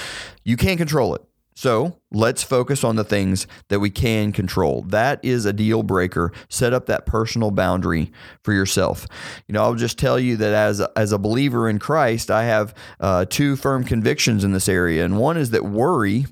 You 0.44 0.58
can't 0.58 0.78
control 0.78 1.16
it. 1.16 1.22
So 1.56 1.98
let's 2.12 2.42
focus 2.42 2.84
on 2.84 2.96
the 2.96 3.04
things 3.04 3.48
that 3.70 3.80
we 3.80 3.90
can 3.90 4.32
control. 4.32 4.82
That 4.88 5.24
is 5.24 5.46
a 5.46 5.54
deal 5.54 5.84
breaker. 5.84 6.32
Set 6.50 6.74
up 6.74 6.88
that 6.88 7.06
personal 7.06 7.52
boundary 7.52 8.12
for 8.44 8.54
yourself. 8.54 9.06
You 9.48 9.54
know, 9.54 9.62
I'll 9.62 9.76
just 9.76 10.00
tell 10.00 10.20
you 10.20 10.36
that 10.38 10.54
as 10.54 10.80
a, 10.80 10.92
as 10.96 11.12
a 11.12 11.20
believer 11.20 11.70
in 11.70 11.80
Christ, 11.80 12.32
I 12.32 12.46
have 12.46 12.74
uh, 13.00 13.26
two 13.26 13.56
firm 13.56 13.84
convictions 13.84 14.44
in 14.44 14.52
this 14.52 14.68
area, 14.68 15.06
and 15.06 15.20
one 15.20 15.38
is 15.38 15.52
that 15.52 15.64
worry, 15.64 16.26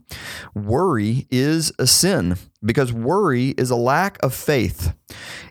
worry 0.55 1.27
is 1.29 1.71
a 1.77 1.85
sin. 1.85 2.37
Because 2.63 2.93
worry 2.93 3.49
is 3.49 3.69
a 3.69 3.75
lack 3.75 4.17
of 4.23 4.33
faith. 4.33 4.93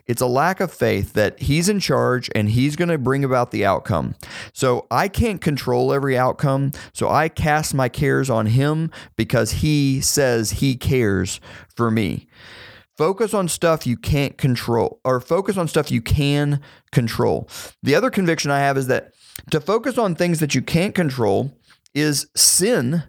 It's 0.07 0.21
a 0.21 0.27
lack 0.27 0.59
of 0.59 0.71
faith 0.71 1.13
that 1.13 1.39
he's 1.39 1.69
in 1.69 1.79
charge 1.79 2.29
and 2.33 2.49
he's 2.49 2.75
going 2.75 2.89
to 2.89 2.97
bring 2.97 3.23
about 3.23 3.51
the 3.51 3.65
outcome. 3.65 4.15
So 4.53 4.87
I 4.89 5.07
can't 5.07 5.41
control 5.41 5.93
every 5.93 6.17
outcome. 6.17 6.71
So 6.93 7.09
I 7.09 7.29
cast 7.29 7.73
my 7.73 7.89
cares 7.89 8.29
on 8.29 8.47
him 8.47 8.91
because 9.15 9.51
he 9.51 10.01
says 10.01 10.51
he 10.51 10.75
cares 10.75 11.39
for 11.75 11.91
me. 11.91 12.27
Focus 12.97 13.33
on 13.33 13.47
stuff 13.47 13.87
you 13.87 13.97
can't 13.97 14.37
control 14.37 14.99
or 15.03 15.19
focus 15.19 15.57
on 15.57 15.67
stuff 15.67 15.91
you 15.91 16.01
can 16.01 16.61
control. 16.91 17.47
The 17.81 17.95
other 17.95 18.09
conviction 18.09 18.51
I 18.51 18.59
have 18.59 18.77
is 18.77 18.87
that 18.87 19.13
to 19.49 19.59
focus 19.59 19.97
on 19.97 20.13
things 20.13 20.39
that 20.39 20.53
you 20.53 20.61
can't 20.61 20.93
control 20.93 21.51
is 21.93 22.27
sin 22.35 23.03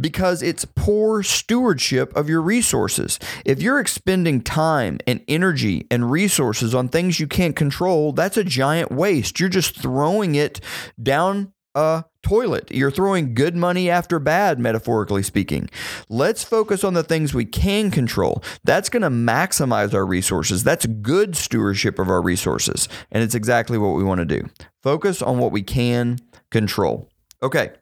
because 0.00 0.42
it's 0.42 0.64
poor 0.64 1.22
stewardship 1.22 2.14
of 2.16 2.28
your 2.28 2.42
resources. 2.42 3.18
If 3.44 3.62
you're 3.62 3.80
expending 3.80 4.42
time 4.42 4.98
and 5.06 5.22
energy 5.28 5.86
and 5.90 6.10
resources 6.10 6.74
on 6.74 6.88
things 6.88 7.20
you 7.20 7.26
can't 7.26 7.56
control, 7.56 8.12
that's 8.12 8.36
a 8.36 8.44
giant 8.44 8.90
waste. 8.90 9.40
You're 9.40 9.48
just 9.48 9.80
throwing 9.80 10.34
it 10.34 10.60
down 11.02 11.52
a 11.74 12.04
toilet. 12.22 12.70
You're 12.70 12.90
throwing 12.90 13.34
good 13.34 13.56
money 13.56 13.90
after 13.90 14.18
bad, 14.18 14.58
metaphorically 14.58 15.22
speaking. 15.22 15.68
Let's 16.08 16.44
focus 16.44 16.84
on 16.84 16.94
the 16.94 17.02
things 17.02 17.34
we 17.34 17.44
can 17.44 17.90
control. 17.90 18.42
That's 18.62 18.88
going 18.88 19.02
to 19.02 19.10
maximize 19.10 19.92
our 19.92 20.06
resources. 20.06 20.62
That's 20.62 20.86
good 20.86 21.36
stewardship 21.36 21.98
of 21.98 22.08
our 22.08 22.22
resources. 22.22 22.88
And 23.10 23.22
it's 23.22 23.34
exactly 23.34 23.76
what 23.76 23.96
we 23.96 24.04
want 24.04 24.20
to 24.20 24.24
do. 24.24 24.48
Focus 24.82 25.20
on 25.20 25.38
what 25.38 25.52
we 25.52 25.62
can 25.62 26.18
control. 26.50 27.08
Okay. 27.42 27.72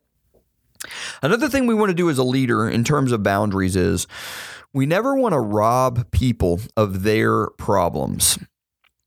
Another 1.22 1.48
thing 1.48 1.66
we 1.66 1.74
want 1.74 1.90
to 1.90 1.94
do 1.94 2.10
as 2.10 2.18
a 2.18 2.24
leader 2.24 2.68
in 2.68 2.84
terms 2.84 3.12
of 3.12 3.22
boundaries 3.22 3.76
is 3.76 4.06
we 4.72 4.86
never 4.86 5.14
want 5.14 5.32
to 5.32 5.40
rob 5.40 6.10
people 6.10 6.60
of 6.76 7.02
their 7.02 7.48
problems. 7.50 8.38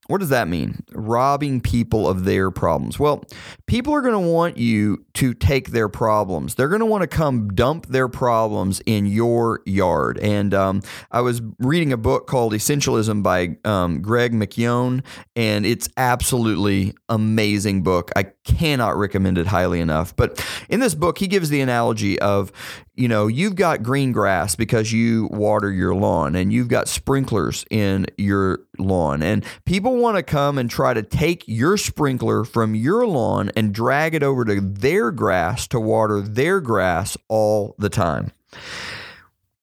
What 0.08 0.20
does 0.20 0.30
that 0.30 0.48
mean? 0.48 0.84
Robbing 0.92 1.62
people 1.62 2.08
of 2.08 2.26
their 2.26 2.52
problems. 2.52 3.00
Well, 3.00 3.24
people 3.66 3.94
are 3.94 4.02
going 4.02 4.14
to 4.14 4.32
want 4.32 4.58
you 4.58 5.04
to 5.16 5.34
take 5.34 5.72
their 5.72 5.90
problems. 5.90 6.56
They're 6.56 6.68
going 6.70 6.82
to 6.82 6.86
want 6.86 7.02
to 7.02 7.08
come 7.08 7.50
dump 7.50 7.88
their 7.88 8.08
problems 8.08 8.82
in 8.86 9.08
your 9.08 9.62
yard. 9.66 10.20
And 10.20 10.54
um, 10.54 10.82
I 11.12 11.22
was 11.22 11.42
reading 11.58 11.92
a 11.92 11.98
book 11.98 12.28
called 12.28 12.54
Essentialism 12.54 13.24
by 13.24 13.58
um, 13.66 14.02
Greg 14.04 14.34
McKeown, 14.34 15.04
and 15.36 15.66
it's 15.66 15.90
absolutely 15.98 16.94
amazing 17.10 17.82
book. 17.82 18.12
I 18.16 18.24
cannot 18.44 18.98
recommend 18.98 19.40
it 19.40 19.48
highly 19.48 19.80
enough. 19.80 20.16
But 20.16 20.46
in 20.70 20.82
this 20.82 20.94
book, 20.94 21.18
he 21.18 21.26
gives 21.26 21.50
the 21.50 21.62
analogy 21.62 22.20
of 22.20 22.52
you 22.96 23.08
know, 23.08 23.28
you've 23.28 23.56
got 23.56 23.84
green 23.84 24.12
grass 24.12 24.56
because 24.56 24.92
you 24.92 25.28
water 25.32 25.72
your 25.72 25.94
lawn 25.94 26.36
and 26.36 26.54
you've 26.54 26.70
got 26.70 26.88
sprinklers 26.88 27.66
in 27.70 28.06
your 28.18 28.62
lawn. 28.78 29.22
And 29.22 29.44
people 29.66 29.98
want 29.98 30.18
to 30.18 30.24
come 30.24 30.58
and 30.58 30.70
try 30.70 30.94
to 30.94 31.04
take 31.04 31.44
your 31.48 31.78
sprinkler 31.78 32.46
from 32.46 32.74
your 32.74 33.06
lawn 33.06 33.52
and 33.56 33.74
drag 33.74 34.16
it 34.16 34.24
over 34.24 34.46
to 34.46 34.62
their 34.62 35.12
grass 35.12 35.68
to 35.68 35.80
water 35.80 36.22
their 36.22 36.62
grass 36.62 37.18
all 37.28 37.76
the 37.78 37.90
time. 37.90 38.32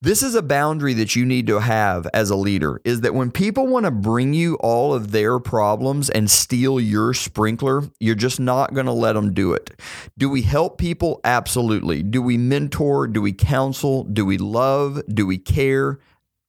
This 0.05 0.25
is 0.25 0.35
a 0.35 0.43
boundary 0.43 0.95
that 0.95 1.15
you 1.15 1.25
need 1.25 1.47
to 1.47 1.61
have 1.61 2.09
as 2.13 2.29
a 2.29 2.35
leader 2.35 2.81
is 2.85 3.03
that 3.03 3.15
when 3.15 3.31
people 3.31 3.69
want 3.69 3.85
to 3.85 3.93
bring 3.93 4.35
you 4.35 4.57
all 4.57 4.93
of 4.93 5.13
their 5.13 5.39
problems 5.39 6.11
and 6.11 6.29
steal 6.29 6.81
your 6.81 7.15
sprinkler, 7.15 7.85
you're 8.01 8.17
just 8.17 8.41
not 8.41 8.75
going 8.75 8.87
to 8.87 8.93
let 8.93 9.13
them 9.13 9.33
do 9.33 9.53
it. 9.53 9.71
Do 10.19 10.29
we 10.29 10.43
help 10.43 10.77
people? 10.77 11.21
Absolutely. 11.23 12.03
Do 12.03 12.21
we 12.21 12.37
mentor? 12.37 13.07
Do 13.07 13.23
we 13.23 13.33
counsel? 13.33 14.03
Do 14.03 14.27
we 14.27 14.39
love? 14.39 15.01
Do 15.07 15.25
we 15.25 15.39
care? 15.39 16.01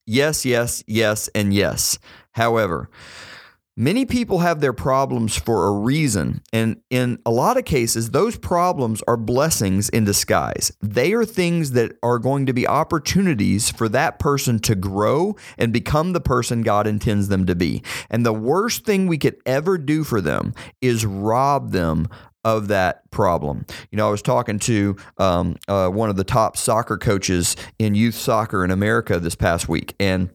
Yes, 0.07 0.45
yes, 0.45 0.83
yes, 0.87 1.29
and 1.35 1.53
yes. 1.53 1.99
However, 2.31 2.89
Many 3.75 4.05
people 4.05 4.39
have 4.39 4.61
their 4.61 4.71
problems 4.71 5.35
for 5.35 5.65
a 5.65 5.71
reason, 5.71 6.43
and 6.53 6.79
in 6.91 7.17
a 7.25 7.31
lot 7.31 7.57
of 7.57 7.65
cases, 7.65 8.11
those 8.11 8.37
problems 8.37 9.01
are 9.07 9.17
blessings 9.17 9.89
in 9.89 10.05
disguise. 10.05 10.71
They 10.79 11.13
are 11.13 11.25
things 11.25 11.71
that 11.71 11.97
are 12.03 12.19
going 12.19 12.45
to 12.45 12.53
be 12.53 12.67
opportunities 12.67 13.71
for 13.71 13.89
that 13.89 14.19
person 14.19 14.59
to 14.59 14.75
grow 14.75 15.35
and 15.57 15.73
become 15.73 16.13
the 16.13 16.21
person 16.21 16.61
God 16.61 16.85
intends 16.85 17.29
them 17.29 17.47
to 17.47 17.55
be. 17.55 17.81
And 18.11 18.23
the 18.23 18.31
worst 18.31 18.85
thing 18.85 19.07
we 19.07 19.17
could 19.17 19.37
ever 19.43 19.79
do 19.79 20.03
for 20.03 20.21
them 20.21 20.53
is 20.79 21.03
rob 21.03 21.71
them 21.71 22.09
of 22.45 22.67
that 22.67 23.09
problem. 23.09 23.65
You 23.89 23.97
know, 23.97 24.07
I 24.07 24.11
was 24.11 24.21
talking 24.21 24.59
to 24.59 24.97
um, 25.17 25.55
uh, 25.67 25.89
one 25.89 26.11
of 26.11 26.15
the 26.15 26.23
top 26.23 26.57
soccer 26.57 26.99
coaches 26.99 27.55
in 27.79 27.95
youth 27.95 28.15
soccer 28.15 28.63
in 28.63 28.69
America 28.69 29.19
this 29.19 29.33
past 29.33 29.67
week, 29.67 29.95
and 29.99 30.29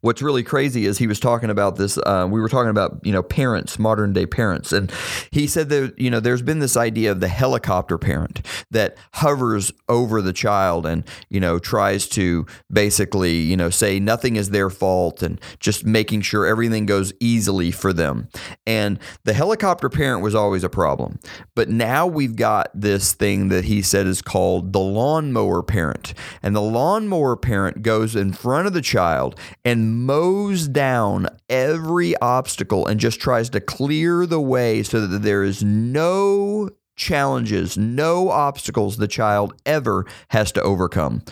what's 0.00 0.22
really 0.22 0.42
crazy 0.42 0.86
is 0.86 0.98
he 0.98 1.06
was 1.06 1.20
talking 1.20 1.50
about 1.50 1.76
this 1.76 1.98
uh, 1.98 2.26
we 2.30 2.40
were 2.40 2.48
talking 2.48 2.70
about 2.70 2.98
you 3.04 3.12
know 3.12 3.22
parents 3.22 3.78
modern 3.78 4.12
day 4.12 4.26
parents 4.26 4.72
and 4.72 4.92
he 5.30 5.46
said 5.46 5.68
that 5.68 5.98
you 5.98 6.10
know 6.10 6.20
there's 6.20 6.42
been 6.42 6.58
this 6.58 6.76
idea 6.76 7.10
of 7.10 7.20
the 7.20 7.28
helicopter 7.28 7.98
parent 7.98 8.44
that 8.70 8.96
hovers 9.14 9.72
over 9.88 10.20
the 10.22 10.32
child 10.32 10.86
and 10.86 11.04
you 11.28 11.40
know 11.40 11.58
tries 11.58 12.08
to 12.08 12.46
basically 12.72 13.36
you 13.36 13.56
know 13.56 13.70
say 13.70 14.00
nothing 14.00 14.36
is 14.36 14.50
their 14.50 14.70
fault 14.70 15.22
and 15.22 15.40
just 15.60 15.84
making 15.84 16.22
sure 16.22 16.46
everything 16.46 16.86
goes 16.86 17.12
easily 17.20 17.70
for 17.70 17.92
them. 17.92 18.28
And 18.66 18.98
the 19.24 19.32
helicopter 19.32 19.88
parent 19.88 20.22
was 20.22 20.34
always 20.34 20.64
a 20.64 20.68
problem. 20.68 21.18
But 21.54 21.68
now 21.68 22.06
we've 22.06 22.36
got 22.36 22.70
this 22.74 23.12
thing 23.12 23.48
that 23.48 23.64
he 23.64 23.82
said 23.82 24.06
is 24.06 24.22
called 24.22 24.72
the 24.72 24.80
lawnmower 24.80 25.62
parent. 25.62 26.14
And 26.42 26.54
the 26.54 26.62
lawnmower 26.62 27.36
parent 27.36 27.82
goes 27.82 28.16
in 28.16 28.32
front 28.32 28.66
of 28.66 28.72
the 28.72 28.82
child 28.82 29.38
and 29.68 30.06
mows 30.06 30.66
down 30.66 31.28
every 31.50 32.16
obstacle 32.22 32.86
and 32.86 32.98
just 32.98 33.20
tries 33.20 33.50
to 33.50 33.60
clear 33.60 34.24
the 34.24 34.40
way 34.40 34.82
so 34.82 35.06
that 35.06 35.18
there 35.18 35.44
is 35.44 35.62
no 35.62 36.70
challenges, 36.96 37.76
no 37.76 38.30
obstacles 38.30 38.96
the 38.96 39.06
child 39.06 39.52
ever 39.66 40.06
has 40.28 40.52
to 40.52 40.62
overcome. 40.62 41.22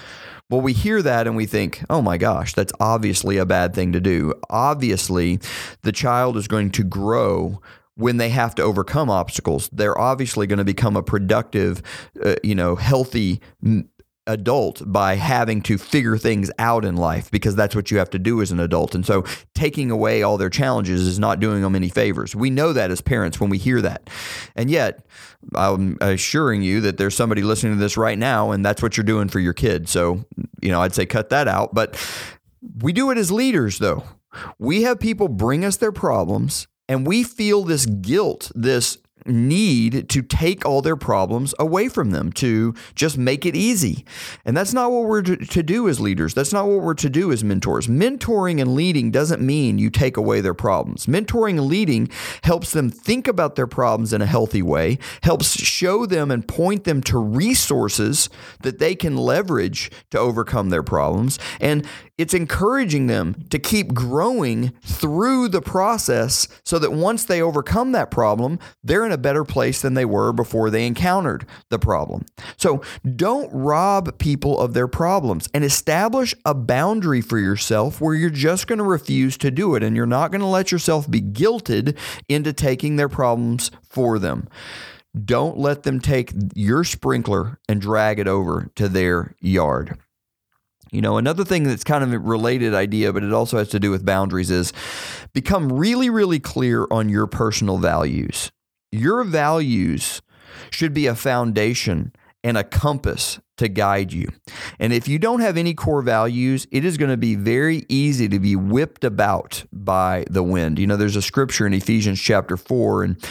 Well, 0.50 0.60
we 0.60 0.74
hear 0.74 1.00
that 1.00 1.26
and 1.26 1.34
we 1.34 1.46
think, 1.46 1.82
oh 1.88 2.02
my 2.02 2.18
gosh, 2.18 2.52
that's 2.52 2.74
obviously 2.78 3.38
a 3.38 3.46
bad 3.46 3.72
thing 3.72 3.92
to 3.92 4.00
do. 4.00 4.34
Obviously, 4.50 5.40
the 5.80 5.90
child 5.90 6.36
is 6.36 6.46
going 6.46 6.72
to 6.72 6.84
grow 6.84 7.62
when 7.94 8.18
they 8.18 8.28
have 8.28 8.54
to 8.56 8.62
overcome 8.62 9.08
obstacles. 9.08 9.70
They're 9.72 9.98
obviously 9.98 10.46
going 10.46 10.58
to 10.58 10.64
become 10.64 10.94
a 10.94 11.02
productive, 11.02 11.82
uh, 12.22 12.34
you 12.44 12.54
know, 12.54 12.76
healthy 12.76 13.40
adult 14.26 14.82
by 14.84 15.14
having 15.14 15.62
to 15.62 15.78
figure 15.78 16.18
things 16.18 16.50
out 16.58 16.84
in 16.84 16.96
life 16.96 17.30
because 17.30 17.54
that's 17.54 17.76
what 17.76 17.90
you 17.90 17.98
have 17.98 18.10
to 18.10 18.18
do 18.18 18.42
as 18.42 18.50
an 18.50 18.60
adult. 18.60 18.94
And 18.94 19.06
so 19.06 19.24
taking 19.54 19.90
away 19.90 20.22
all 20.22 20.36
their 20.36 20.50
challenges 20.50 21.06
is 21.06 21.18
not 21.18 21.40
doing 21.40 21.62
them 21.62 21.76
any 21.76 21.88
favors. 21.88 22.34
We 22.34 22.50
know 22.50 22.72
that 22.72 22.90
as 22.90 23.00
parents 23.00 23.40
when 23.40 23.50
we 23.50 23.58
hear 23.58 23.80
that. 23.82 24.10
And 24.54 24.70
yet, 24.70 25.06
I'm 25.54 25.96
assuring 26.00 26.62
you 26.62 26.80
that 26.82 26.98
there's 26.98 27.14
somebody 27.14 27.42
listening 27.42 27.74
to 27.74 27.78
this 27.78 27.96
right 27.96 28.18
now 28.18 28.50
and 28.50 28.64
that's 28.64 28.82
what 28.82 28.96
you're 28.96 29.04
doing 29.04 29.28
for 29.28 29.38
your 29.38 29.52
kid. 29.52 29.88
So, 29.88 30.24
you 30.60 30.70
know, 30.70 30.82
I'd 30.82 30.94
say 30.94 31.06
cut 31.06 31.28
that 31.30 31.46
out, 31.46 31.74
but 31.74 31.96
we 32.80 32.92
do 32.92 33.10
it 33.10 33.18
as 33.18 33.30
leaders 33.30 33.78
though. 33.78 34.04
We 34.58 34.82
have 34.82 35.00
people 35.00 35.28
bring 35.28 35.64
us 35.64 35.76
their 35.76 35.92
problems 35.92 36.66
and 36.88 37.06
we 37.06 37.22
feel 37.22 37.64
this 37.64 37.86
guilt, 37.86 38.50
this 38.54 38.98
need 39.28 40.08
to 40.10 40.22
take 40.22 40.64
all 40.64 40.82
their 40.82 40.96
problems 40.96 41.54
away 41.58 41.88
from 41.88 42.10
them, 42.10 42.32
to 42.32 42.74
just 42.94 43.18
make 43.18 43.46
it 43.46 43.56
easy. 43.56 44.04
And 44.44 44.56
that's 44.56 44.72
not 44.72 44.90
what 44.90 45.04
we're 45.04 45.22
to 45.22 45.62
do 45.62 45.88
as 45.88 46.00
leaders. 46.00 46.34
That's 46.34 46.52
not 46.52 46.66
what 46.66 46.82
we're 46.82 46.94
to 46.94 47.10
do 47.10 47.32
as 47.32 47.44
mentors. 47.44 47.86
Mentoring 47.86 48.60
and 48.60 48.74
leading 48.74 49.10
doesn't 49.10 49.42
mean 49.42 49.78
you 49.78 49.90
take 49.90 50.16
away 50.16 50.40
their 50.40 50.54
problems. 50.54 51.06
Mentoring 51.06 51.58
and 51.58 51.66
leading 51.66 52.08
helps 52.42 52.72
them 52.72 52.90
think 52.90 53.28
about 53.28 53.56
their 53.56 53.66
problems 53.66 54.12
in 54.12 54.22
a 54.22 54.26
healthy 54.26 54.62
way, 54.62 54.98
helps 55.22 55.60
show 55.60 56.06
them 56.06 56.30
and 56.30 56.46
point 56.46 56.84
them 56.84 57.00
to 57.02 57.18
resources 57.18 58.28
that 58.62 58.78
they 58.78 58.94
can 58.94 59.16
leverage 59.16 59.90
to 60.10 60.18
overcome 60.18 60.70
their 60.70 60.82
problems. 60.82 61.38
And 61.60 61.86
it's 62.18 62.34
encouraging 62.34 63.08
them 63.08 63.44
to 63.50 63.58
keep 63.58 63.92
growing 63.92 64.70
through 64.82 65.48
the 65.48 65.60
process 65.60 66.48
so 66.64 66.78
that 66.78 66.92
once 66.92 67.24
they 67.24 67.42
overcome 67.42 67.92
that 67.92 68.10
problem, 68.10 68.58
they're 68.82 69.04
in 69.04 69.12
a 69.16 69.18
better 69.18 69.42
place 69.42 69.80
than 69.80 69.94
they 69.94 70.04
were 70.04 70.32
before 70.32 70.70
they 70.70 70.86
encountered 70.86 71.46
the 71.70 71.78
problem. 71.78 72.26
So 72.56 72.82
don't 73.16 73.50
rob 73.52 74.18
people 74.18 74.60
of 74.60 74.74
their 74.74 74.86
problems 74.86 75.48
and 75.54 75.64
establish 75.64 76.34
a 76.44 76.54
boundary 76.54 77.22
for 77.22 77.38
yourself 77.38 78.00
where 78.00 78.14
you're 78.14 78.30
just 78.30 78.66
going 78.66 78.78
to 78.78 78.84
refuse 78.84 79.36
to 79.38 79.50
do 79.50 79.74
it 79.74 79.82
and 79.82 79.96
you're 79.96 80.06
not 80.06 80.30
going 80.30 80.42
to 80.42 80.46
let 80.46 80.70
yourself 80.70 81.10
be 81.10 81.22
guilted 81.22 81.96
into 82.28 82.52
taking 82.52 82.96
their 82.96 83.08
problems 83.08 83.70
for 83.82 84.18
them. 84.18 84.48
Don't 85.24 85.56
let 85.56 85.84
them 85.84 85.98
take 85.98 86.32
your 86.54 86.84
sprinkler 86.84 87.58
and 87.68 87.80
drag 87.80 88.18
it 88.18 88.28
over 88.28 88.70
to 88.76 88.88
their 88.88 89.34
yard. 89.40 89.98
You 90.92 91.00
know, 91.00 91.16
another 91.16 91.44
thing 91.44 91.64
that's 91.64 91.84
kind 91.84 92.04
of 92.04 92.12
a 92.12 92.18
related 92.18 92.74
idea, 92.74 93.12
but 93.12 93.24
it 93.24 93.32
also 93.32 93.58
has 93.58 93.68
to 93.70 93.80
do 93.80 93.90
with 93.90 94.04
boundaries 94.04 94.50
is 94.50 94.72
become 95.32 95.72
really, 95.72 96.10
really 96.10 96.38
clear 96.38 96.86
on 96.90 97.08
your 97.08 97.26
personal 97.26 97.78
values. 97.78 98.52
Your 98.96 99.24
values 99.24 100.22
should 100.70 100.94
be 100.94 101.06
a 101.06 101.14
foundation 101.14 102.14
and 102.42 102.56
a 102.56 102.64
compass 102.64 103.38
to 103.56 103.68
guide 103.68 104.12
you. 104.12 104.28
And 104.78 104.92
if 104.92 105.08
you 105.08 105.18
don't 105.18 105.40
have 105.40 105.56
any 105.56 105.74
core 105.74 106.02
values, 106.02 106.66
it 106.70 106.84
is 106.84 106.96
going 106.96 107.10
to 107.10 107.16
be 107.16 107.34
very 107.34 107.84
easy 107.88 108.28
to 108.28 108.38
be 108.38 108.56
whipped 108.56 109.04
about 109.04 109.64
by 109.72 110.24
the 110.30 110.42
wind. 110.42 110.78
You 110.78 110.86
know, 110.86 110.96
there's 110.96 111.16
a 111.16 111.22
scripture 111.22 111.66
in 111.66 111.72
Ephesians 111.72 112.20
chapter 112.20 112.56
4 112.56 113.04
and 113.04 113.28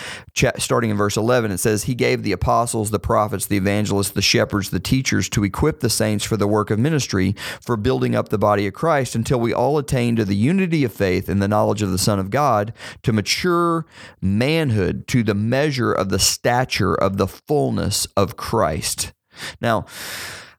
starting 0.58 0.90
in 0.90 0.98
verse 0.98 1.18
11 1.18 1.52
it 1.52 1.58
says 1.60 1.84
he 1.84 1.96
gave 1.96 2.24
the 2.24 2.32
apostles, 2.32 2.92
the 2.92 3.00
prophets, 3.00 3.46
the 3.46 3.58
evangelists, 3.58 4.12
the 4.12 4.22
shepherds, 4.22 4.70
the 4.70 4.80
teachers 4.80 5.30
to 5.30 5.44
equip 5.44 5.80
the 5.80 5.90
saints 5.90 6.26
for 6.26 6.38
the 6.38 6.48
work 6.48 6.72
of 6.72 6.80
ministry 6.80 7.36
for 7.62 7.78
building 7.78 8.16
up 8.16 8.30
the 8.30 8.38
body 8.38 8.68
of 8.68 8.74
Christ 8.74 9.16
until 9.16 9.40
we 9.40 9.54
all 9.54 9.78
attain 9.78 10.16
to 10.16 10.26
the 10.26 10.36
unity 10.36 10.84
of 10.84 10.94
faith 10.94 11.30
and 11.30 11.42
the 11.42 11.48
knowledge 11.48 11.82
of 11.82 11.92
the 11.92 11.98
Son 11.98 12.20
of 12.20 12.30
God 12.30 12.74
to 13.04 13.14
mature 13.14 13.86
manhood 14.22 15.08
to 15.08 15.24
the 15.24 15.36
measure 15.36 15.92
of 15.92 16.10
the 16.10 16.20
stature 16.20 16.96
of 16.96 17.18
the 17.18 17.28
fullness 17.28 18.08
of 18.18 18.38
Christ. 18.38 19.14
Now, 19.62 19.86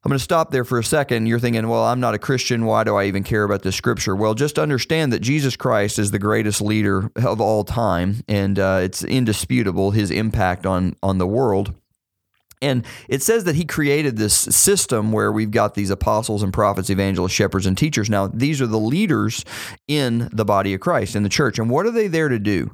I'm 0.07 0.11
going 0.11 0.19
to 0.19 0.23
stop 0.23 0.53
there 0.53 0.65
for 0.65 0.79
a 0.79 0.85
second. 0.85 1.27
You're 1.27 1.41
thinking, 1.41 1.67
well, 1.69 1.85
I'm 1.85 1.99
not 1.99 2.15
a 2.15 2.19
Christian. 2.19 2.65
Why 2.65 2.85
do 2.85 2.95
I 2.95 3.07
even 3.07 3.25
care 3.25 3.43
about 3.43 3.63
this 3.63 3.75
scripture? 3.75 4.15
Well, 4.15 4.35
just 4.35 4.57
understand 4.57 5.13
that 5.13 5.19
Jesus 5.19 5.57
Christ 5.57 5.99
is 5.99 6.13
the 6.13 6.21
greatest 6.21 6.61
leader 6.61 7.11
of 7.17 7.41
all 7.41 7.65
time, 7.65 8.23
and 8.29 8.57
uh, 8.57 8.79
it's 8.83 9.03
indisputable 9.03 9.91
his 9.91 10.13
impact 10.13 10.65
on 10.65 10.95
on 11.03 11.19
the 11.19 11.27
world. 11.27 11.75
And 12.63 12.85
it 13.09 13.23
says 13.23 13.45
that 13.45 13.57
he 13.57 13.65
created 13.65 14.17
this 14.17 14.35
system 14.35 15.13
where 15.13 15.31
we've 15.31 15.51
got 15.51 15.75
these 15.75 15.91
apostles 15.91 16.43
and 16.43 16.53
prophets, 16.53 16.89
evangelists, 16.89 17.33
shepherds, 17.33 17.67
and 17.67 17.77
teachers. 17.77 18.09
Now, 18.09 18.29
these 18.29 18.63
are 18.63 18.67
the 18.67 18.79
leaders 18.79 19.45
in 19.89 20.29
the 20.33 20.45
body 20.45 20.73
of 20.73 20.81
Christ, 20.81 21.15
in 21.15 21.23
the 21.23 21.29
church. 21.29 21.59
And 21.59 21.69
what 21.69 21.87
are 21.87 21.91
they 21.91 22.09
there 22.09 22.29
to 22.29 22.39
do? 22.39 22.73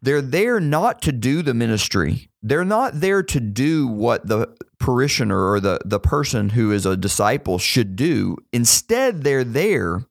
They're 0.00 0.22
there 0.22 0.58
not 0.58 1.00
to 1.02 1.12
do 1.12 1.42
the 1.42 1.54
ministry. 1.54 2.28
They're 2.42 2.64
not 2.64 3.00
there 3.00 3.22
to 3.22 3.38
do 3.38 3.86
what 3.86 4.26
the 4.26 4.52
parishioner 4.80 5.48
or 5.48 5.60
the, 5.60 5.78
the 5.84 6.00
person 6.00 6.48
who 6.50 6.72
is 6.72 6.84
a 6.84 6.96
disciple 6.96 7.58
should 7.58 7.94
do. 7.94 8.36
Instead, 8.52 9.22
they're 9.22 9.44
there 9.44 10.04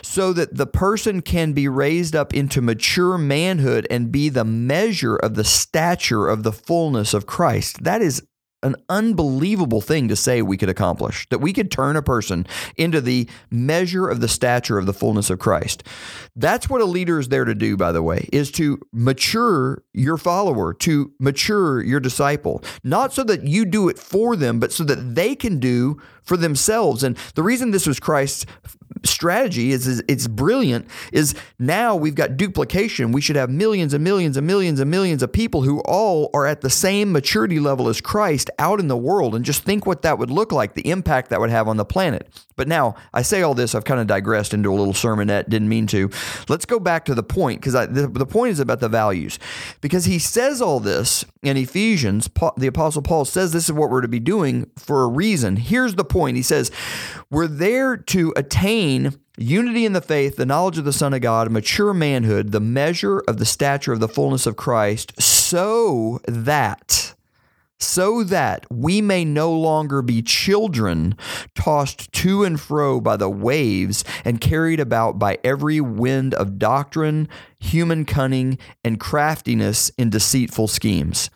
so 0.00 0.32
that 0.32 0.54
the 0.54 0.66
person 0.66 1.22
can 1.22 1.52
be 1.52 1.66
raised 1.66 2.14
up 2.14 2.32
into 2.32 2.62
mature 2.62 3.18
manhood 3.18 3.84
and 3.90 4.12
be 4.12 4.28
the 4.28 4.44
measure 4.44 5.16
of 5.16 5.34
the 5.34 5.42
stature 5.42 6.28
of 6.28 6.44
the 6.44 6.52
fullness 6.52 7.12
of 7.12 7.26
Christ. 7.26 7.82
That 7.82 8.00
is 8.00 8.22
an 8.66 8.76
unbelievable 8.88 9.80
thing 9.80 10.08
to 10.08 10.16
say 10.16 10.42
we 10.42 10.56
could 10.56 10.68
accomplish 10.68 11.26
that 11.30 11.38
we 11.38 11.52
could 11.52 11.70
turn 11.70 11.96
a 11.96 12.02
person 12.02 12.46
into 12.76 13.00
the 13.00 13.28
measure 13.50 14.08
of 14.08 14.20
the 14.20 14.28
stature 14.28 14.78
of 14.78 14.86
the 14.86 14.92
fullness 14.92 15.30
of 15.30 15.38
Christ. 15.38 15.82
That's 16.34 16.68
what 16.68 16.80
a 16.80 16.84
leader 16.84 17.18
is 17.18 17.28
there 17.28 17.44
to 17.44 17.54
do, 17.54 17.76
by 17.76 17.92
the 17.92 18.02
way, 18.02 18.28
is 18.32 18.50
to 18.52 18.78
mature 18.92 19.82
your 19.92 20.16
follower, 20.16 20.74
to 20.74 21.12
mature 21.18 21.82
your 21.82 22.00
disciple, 22.00 22.62
not 22.84 23.12
so 23.12 23.24
that 23.24 23.44
you 23.44 23.64
do 23.64 23.88
it 23.88 23.98
for 23.98 24.36
them, 24.36 24.60
but 24.60 24.72
so 24.72 24.84
that 24.84 25.14
they 25.14 25.34
can 25.34 25.58
do 25.58 26.00
for 26.22 26.36
themselves. 26.36 27.02
And 27.02 27.16
the 27.34 27.42
reason 27.42 27.70
this 27.70 27.86
was 27.86 28.00
Christ's 28.00 28.46
strategy 29.04 29.72
is, 29.72 29.86
is, 29.86 30.02
it's 30.08 30.26
brilliant 30.26 30.86
is 31.12 31.34
now 31.58 31.94
we've 31.96 32.14
got 32.14 32.36
duplication. 32.36 33.12
We 33.12 33.20
should 33.20 33.36
have 33.36 33.50
millions 33.50 33.94
and 33.94 34.02
millions 34.02 34.36
and 34.36 34.46
millions 34.46 34.80
and 34.80 34.90
millions 34.90 35.22
of 35.22 35.32
people 35.32 35.62
who 35.62 35.80
all 35.80 36.30
are 36.34 36.46
at 36.46 36.60
the 36.60 36.70
same 36.70 37.12
maturity 37.12 37.60
level 37.60 37.88
as 37.88 38.00
christ 38.00 38.50
out 38.58 38.80
in 38.80 38.88
the 38.88 38.96
world 38.96 39.34
and 39.34 39.44
just 39.44 39.62
think 39.62 39.86
what 39.86 40.02
that 40.02 40.18
would 40.18 40.30
look 40.30 40.52
like 40.52 40.74
the 40.74 40.88
impact 40.90 41.30
that 41.30 41.40
would 41.40 41.50
have 41.50 41.68
on 41.68 41.76
the 41.76 41.84
planet. 41.84 42.28
But 42.56 42.68
now 42.68 42.94
i 43.12 43.22
say 43.22 43.42
all 43.42 43.54
this 43.54 43.74
i've 43.74 43.84
kind 43.84 44.00
of 44.00 44.06
digressed 44.06 44.54
into 44.54 44.72
a 44.72 44.76
little 44.76 44.94
sermonette 44.94 45.48
didn't 45.48 45.68
mean 45.68 45.86
to. 45.88 46.10
Let's 46.48 46.64
go 46.64 46.78
back 46.78 47.04
to 47.06 47.14
the 47.14 47.22
point 47.22 47.60
because 47.60 47.74
the, 47.74 48.08
the 48.08 48.26
point 48.26 48.52
is 48.52 48.60
about 48.60 48.80
the 48.80 48.88
values. 48.88 49.38
Because 49.80 50.04
he 50.04 50.18
says 50.18 50.62
all 50.62 50.80
this 50.80 51.24
in 51.42 51.56
ephesians 51.56 52.28
Paul, 52.28 52.54
the 52.56 52.66
apostle 52.66 53.02
paul 53.02 53.24
says 53.24 53.52
this 53.52 53.64
is 53.64 53.72
what 53.72 53.90
we're 53.90 54.00
to 54.00 54.08
be 54.08 54.20
doing 54.20 54.70
for 54.76 55.04
a 55.04 55.08
reason. 55.08 55.56
Here's 55.56 55.94
the 55.94 56.04
point. 56.04 56.36
He 56.36 56.42
says 56.42 56.70
we're 57.30 57.46
there 57.46 57.96
to 57.96 58.32
attain 58.36 58.85
unity 59.36 59.84
in 59.84 59.92
the 59.92 60.00
faith, 60.00 60.36
the 60.36 60.46
knowledge 60.46 60.78
of 60.78 60.84
the 60.84 60.92
Son 60.92 61.14
of 61.14 61.20
God, 61.20 61.50
mature 61.50 61.92
manhood, 61.92 62.52
the 62.52 62.60
measure 62.60 63.20
of 63.28 63.38
the 63.38 63.44
stature 63.44 63.92
of 63.92 64.00
the 64.00 64.08
fullness 64.08 64.46
of 64.46 64.56
Christ, 64.56 65.20
so 65.20 66.20
that 66.26 67.12
so 67.78 68.24
that 68.24 68.64
we 68.70 69.02
may 69.02 69.22
no 69.22 69.52
longer 69.52 70.00
be 70.00 70.22
children 70.22 71.14
tossed 71.54 72.10
to 72.10 72.42
and 72.42 72.58
fro 72.58 73.02
by 73.02 73.18
the 73.18 73.28
waves 73.28 74.02
and 74.24 74.40
carried 74.40 74.80
about 74.80 75.18
by 75.18 75.38
every 75.44 75.78
wind 75.78 76.32
of 76.34 76.58
doctrine, 76.58 77.28
human 77.58 78.06
cunning, 78.06 78.56
and 78.82 78.98
craftiness 78.98 79.90
in 79.98 80.08
deceitful 80.08 80.66
schemes. 80.66 81.28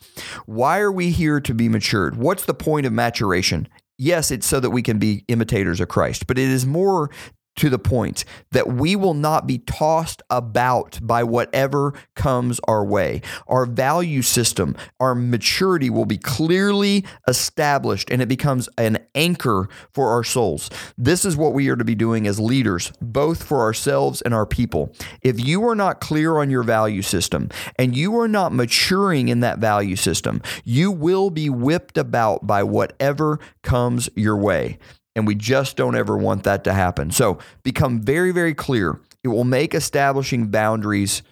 Why 0.46 0.78
are 0.78 0.90
we 0.90 1.10
here 1.10 1.40
to 1.40 1.52
be 1.52 1.68
matured? 1.68 2.16
What's 2.16 2.46
the 2.46 2.54
point 2.54 2.86
of 2.86 2.92
maturation? 2.94 3.68
yes, 4.00 4.30
it's 4.30 4.46
so 4.46 4.58
that 4.58 4.70
we 4.70 4.82
can 4.82 4.98
be 4.98 5.24
imitators 5.28 5.78
of 5.78 5.88
Christ, 5.88 6.26
but 6.26 6.38
it 6.38 6.48
is 6.48 6.66
more 6.66 7.10
to 7.56 7.68
the 7.68 7.78
point 7.78 8.24
that 8.52 8.68
we 8.68 8.96
will 8.96 9.14
not 9.14 9.46
be 9.46 9.58
tossed 9.58 10.22
about 10.30 10.98
by 11.02 11.22
whatever 11.22 11.94
comes 12.14 12.60
our 12.66 12.84
way. 12.84 13.22
Our 13.46 13.66
value 13.66 14.22
system, 14.22 14.76
our 14.98 15.14
maturity 15.14 15.90
will 15.90 16.06
be 16.06 16.18
clearly 16.18 17.04
established 17.28 18.10
and 18.10 18.22
it 18.22 18.28
becomes 18.28 18.68
an 18.78 18.98
anchor 19.14 19.68
for 19.92 20.10
our 20.10 20.24
souls. 20.24 20.70
This 20.96 21.24
is 21.24 21.36
what 21.36 21.52
we 21.52 21.68
are 21.68 21.76
to 21.76 21.84
be 21.84 21.94
doing 21.94 22.26
as 22.26 22.40
leaders, 22.40 22.92
both 23.00 23.42
for 23.42 23.60
ourselves 23.60 24.22
and 24.22 24.32
our 24.32 24.46
people. 24.46 24.94
If 25.22 25.44
you 25.44 25.66
are 25.68 25.74
not 25.74 26.00
clear 26.00 26.38
on 26.38 26.50
your 26.50 26.62
value 26.62 27.02
system 27.02 27.48
and 27.76 27.96
you 27.96 28.18
are 28.18 28.28
not 28.28 28.52
maturing 28.54 29.28
in 29.28 29.40
that 29.40 29.58
value 29.58 29.96
system, 29.96 30.40
you 30.64 30.90
will 30.90 31.30
be 31.30 31.50
whipped 31.50 31.98
about 31.98 32.46
by 32.46 32.62
whatever 32.62 33.38
comes 33.62 34.08
your 34.14 34.36
way. 34.36 34.78
And 35.16 35.26
we 35.26 35.34
just 35.34 35.76
don't 35.76 35.96
ever 35.96 36.16
want 36.16 36.44
that 36.44 36.64
to 36.64 36.72
happen. 36.72 37.10
So 37.10 37.38
become 37.62 38.00
very, 38.00 38.30
very 38.30 38.54
clear. 38.54 39.00
It 39.22 39.28
will 39.28 39.44
make 39.44 39.74
establishing 39.74 40.48
boundaries 40.48 41.22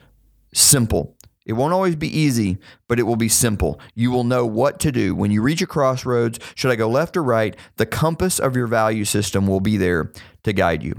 simple. 0.52 1.16
It 1.46 1.54
won't 1.54 1.72
always 1.72 1.96
be 1.96 2.14
easy, 2.14 2.58
but 2.88 2.98
it 2.98 3.04
will 3.04 3.16
be 3.16 3.30
simple. 3.30 3.80
You 3.94 4.10
will 4.10 4.24
know 4.24 4.44
what 4.44 4.78
to 4.80 4.92
do. 4.92 5.14
When 5.14 5.30
you 5.30 5.40
reach 5.40 5.62
a 5.62 5.66
crossroads, 5.66 6.38
should 6.54 6.70
I 6.70 6.76
go 6.76 6.90
left 6.90 7.16
or 7.16 7.22
right? 7.22 7.56
The 7.76 7.86
compass 7.86 8.38
of 8.38 8.54
your 8.54 8.66
value 8.66 9.06
system 9.06 9.46
will 9.46 9.60
be 9.60 9.78
there 9.78 10.12
to 10.42 10.52
guide 10.52 10.82
you. 10.82 10.94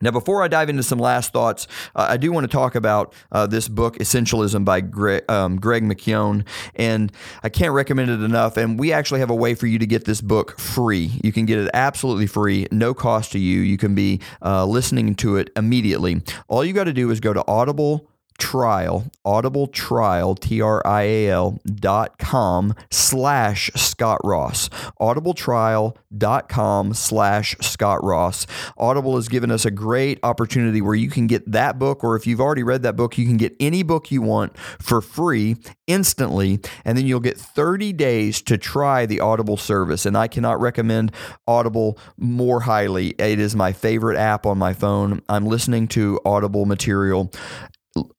Now, 0.00 0.10
before 0.10 0.42
I 0.42 0.48
dive 0.48 0.68
into 0.68 0.82
some 0.82 0.98
last 0.98 1.32
thoughts, 1.32 1.66
uh, 1.94 2.06
I 2.10 2.16
do 2.16 2.30
want 2.32 2.44
to 2.44 2.48
talk 2.48 2.74
about 2.74 3.14
uh, 3.32 3.46
this 3.46 3.68
book, 3.68 3.96
Essentialism 3.98 4.64
by 4.64 4.80
Greg, 4.80 5.30
um, 5.30 5.56
Greg 5.56 5.82
McKeown. 5.84 6.46
And 6.74 7.12
I 7.42 7.48
can't 7.48 7.72
recommend 7.72 8.10
it 8.10 8.22
enough. 8.22 8.56
And 8.56 8.78
we 8.78 8.92
actually 8.92 9.20
have 9.20 9.30
a 9.30 9.34
way 9.34 9.54
for 9.54 9.66
you 9.66 9.78
to 9.78 9.86
get 9.86 10.04
this 10.04 10.20
book 10.20 10.58
free. 10.58 11.12
You 11.22 11.32
can 11.32 11.46
get 11.46 11.58
it 11.58 11.70
absolutely 11.72 12.26
free, 12.26 12.66
no 12.70 12.94
cost 12.94 13.32
to 13.32 13.38
you. 13.38 13.60
You 13.60 13.78
can 13.78 13.94
be 13.94 14.20
uh, 14.42 14.66
listening 14.66 15.14
to 15.16 15.36
it 15.36 15.50
immediately. 15.56 16.22
All 16.48 16.64
you 16.64 16.72
got 16.72 16.84
to 16.84 16.92
do 16.92 17.10
is 17.10 17.20
go 17.20 17.32
to 17.32 17.44
Audible 17.48 18.10
trial, 18.36 19.10
audible 19.24 19.66
trial, 19.66 20.34
T 20.34 20.60
R 20.60 20.86
I 20.86 21.02
A 21.02 21.30
L 21.30 21.60
dot 21.64 22.18
com 22.18 22.74
slash 22.90 23.70
Scott 23.74 24.20
Ross. 24.24 24.68
Audibletrial.com 25.00 26.94
slash 26.94 27.56
Scott 27.60 28.02
Ross. 28.04 28.46
Audible 28.78 29.16
has 29.16 29.28
given 29.28 29.50
us 29.50 29.64
a 29.64 29.70
great 29.70 30.18
opportunity 30.22 30.80
where 30.80 30.94
you 30.94 31.08
can 31.08 31.26
get 31.26 31.50
that 31.50 31.78
book, 31.78 32.04
or 32.04 32.16
if 32.16 32.26
you've 32.26 32.40
already 32.40 32.62
read 32.62 32.82
that 32.82 32.96
book, 32.96 33.18
you 33.18 33.26
can 33.26 33.36
get 33.36 33.54
any 33.60 33.82
book 33.82 34.10
you 34.10 34.22
want 34.22 34.56
for 34.58 35.00
free 35.00 35.56
instantly, 35.86 36.60
and 36.84 36.96
then 36.96 37.06
you'll 37.06 37.20
get 37.20 37.38
30 37.38 37.92
days 37.92 38.42
to 38.42 38.58
try 38.58 39.06
the 39.06 39.20
Audible 39.20 39.56
service. 39.56 40.06
And 40.06 40.16
I 40.16 40.28
cannot 40.28 40.60
recommend 40.60 41.12
Audible 41.46 41.98
more 42.16 42.60
highly. 42.60 43.10
It 43.18 43.38
is 43.38 43.54
my 43.54 43.72
favorite 43.72 44.18
app 44.18 44.46
on 44.46 44.58
my 44.58 44.72
phone. 44.72 45.22
I'm 45.28 45.46
listening 45.46 45.88
to 45.88 46.20
Audible 46.24 46.66
material 46.66 47.30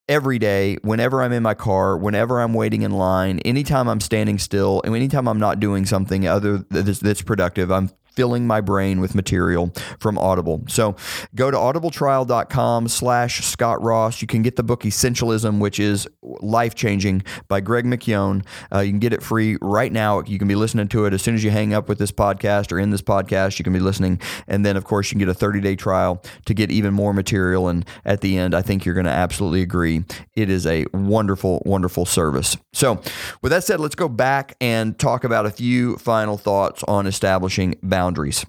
every 0.07 0.39
day, 0.39 0.77
whenever 0.81 1.21
I'm 1.21 1.31
in 1.31 1.43
my 1.43 1.53
car, 1.53 1.97
whenever 1.97 2.39
I'm 2.39 2.53
waiting 2.53 2.81
in 2.81 2.91
line, 2.91 3.39
anytime 3.39 3.87
I'm 3.87 3.99
standing 3.99 4.39
still, 4.39 4.81
and 4.83 4.95
anytime 4.95 5.27
I'm 5.27 5.39
not 5.39 5.59
doing 5.59 5.85
something 5.85 6.27
other 6.27 6.59
that's, 6.69 6.99
that's 6.99 7.21
productive, 7.21 7.71
I'm 7.71 7.89
filling 8.17 8.47
my 8.47 8.59
brain 8.59 8.99
with 8.99 9.13
material 9.13 9.71
from 9.99 10.17
Audible. 10.17 10.63
So 10.67 10.95
go 11.35 11.51
to 11.51 11.57
audibletrial.com 11.57 12.87
slash 12.87 13.45
Scott 13.45 13.79
Ross. 13.83 14.23
You 14.23 14.27
can 14.27 14.41
get 14.41 14.55
the 14.55 14.63
book 14.63 14.81
Essentialism, 14.81 15.59
which 15.59 15.79
is 15.79 16.07
life 16.23 16.73
changing 16.73 17.21
by 17.47 17.61
Greg 17.61 17.85
McKeown. 17.85 18.43
Uh, 18.73 18.79
you 18.79 18.89
can 18.89 18.97
get 18.97 19.13
it 19.13 19.21
free 19.21 19.59
right 19.61 19.91
now. 19.91 20.23
You 20.25 20.39
can 20.39 20.47
be 20.47 20.55
listening 20.55 20.87
to 20.87 21.05
it 21.05 21.13
as 21.13 21.21
soon 21.21 21.35
as 21.35 21.43
you 21.43 21.51
hang 21.51 21.75
up 21.75 21.87
with 21.87 21.99
this 21.99 22.11
podcast 22.11 22.71
or 22.71 22.79
in 22.79 22.89
this 22.89 23.03
podcast. 23.03 23.59
You 23.59 23.63
can 23.63 23.73
be 23.73 23.79
listening. 23.79 24.19
And 24.47 24.65
then, 24.65 24.77
of 24.77 24.83
course, 24.83 25.11
you 25.11 25.11
can 25.11 25.19
get 25.19 25.29
a 25.29 25.35
30 25.35 25.61
day 25.61 25.75
trial 25.75 26.23
to 26.45 26.55
get 26.55 26.71
even 26.71 26.95
more 26.95 27.13
material. 27.13 27.67
And 27.67 27.85
at 28.03 28.21
the 28.21 28.35
end, 28.39 28.55
I 28.55 28.63
think 28.63 28.83
you're 28.83 28.95
going 28.95 29.05
to 29.05 29.11
absolutely 29.11 29.61
agree. 29.61 29.96
It 30.35 30.49
is 30.49 30.65
a 30.65 30.85
wonderful, 30.93 31.61
wonderful 31.65 32.05
service. 32.05 32.57
So, 32.73 33.01
with 33.41 33.51
that 33.51 33.63
said, 33.63 33.79
let's 33.79 33.95
go 33.95 34.09
back 34.09 34.55
and 34.61 34.97
talk 34.97 35.23
about 35.23 35.45
a 35.45 35.51
few 35.51 35.97
final 35.97 36.37
thoughts 36.37 36.83
on 36.83 37.07
establishing 37.07 37.75
boundaries. 37.81 38.45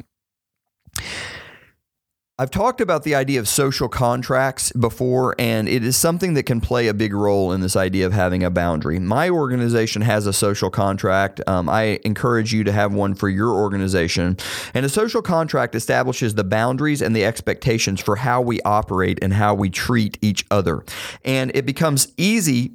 I've 2.40 2.52
talked 2.52 2.80
about 2.80 3.02
the 3.02 3.16
idea 3.16 3.40
of 3.40 3.48
social 3.48 3.88
contracts 3.88 4.70
before, 4.70 5.34
and 5.40 5.68
it 5.68 5.82
is 5.82 5.96
something 5.96 6.34
that 6.34 6.44
can 6.44 6.60
play 6.60 6.86
a 6.86 6.94
big 6.94 7.12
role 7.12 7.50
in 7.50 7.62
this 7.62 7.74
idea 7.74 8.06
of 8.06 8.12
having 8.12 8.44
a 8.44 8.50
boundary. 8.50 9.00
My 9.00 9.28
organization 9.28 10.02
has 10.02 10.24
a 10.24 10.32
social 10.32 10.70
contract. 10.70 11.40
Um, 11.48 11.68
I 11.68 11.98
encourage 12.04 12.52
you 12.52 12.62
to 12.62 12.70
have 12.70 12.94
one 12.94 13.16
for 13.16 13.28
your 13.28 13.50
organization. 13.50 14.36
And 14.72 14.86
a 14.86 14.88
social 14.88 15.20
contract 15.20 15.74
establishes 15.74 16.36
the 16.36 16.44
boundaries 16.44 17.02
and 17.02 17.16
the 17.16 17.24
expectations 17.24 18.00
for 18.00 18.14
how 18.14 18.40
we 18.40 18.60
operate 18.60 19.18
and 19.20 19.32
how 19.32 19.54
we 19.54 19.68
treat 19.68 20.16
each 20.22 20.46
other. 20.48 20.84
And 21.24 21.50
it 21.56 21.66
becomes 21.66 22.12
easy 22.16 22.70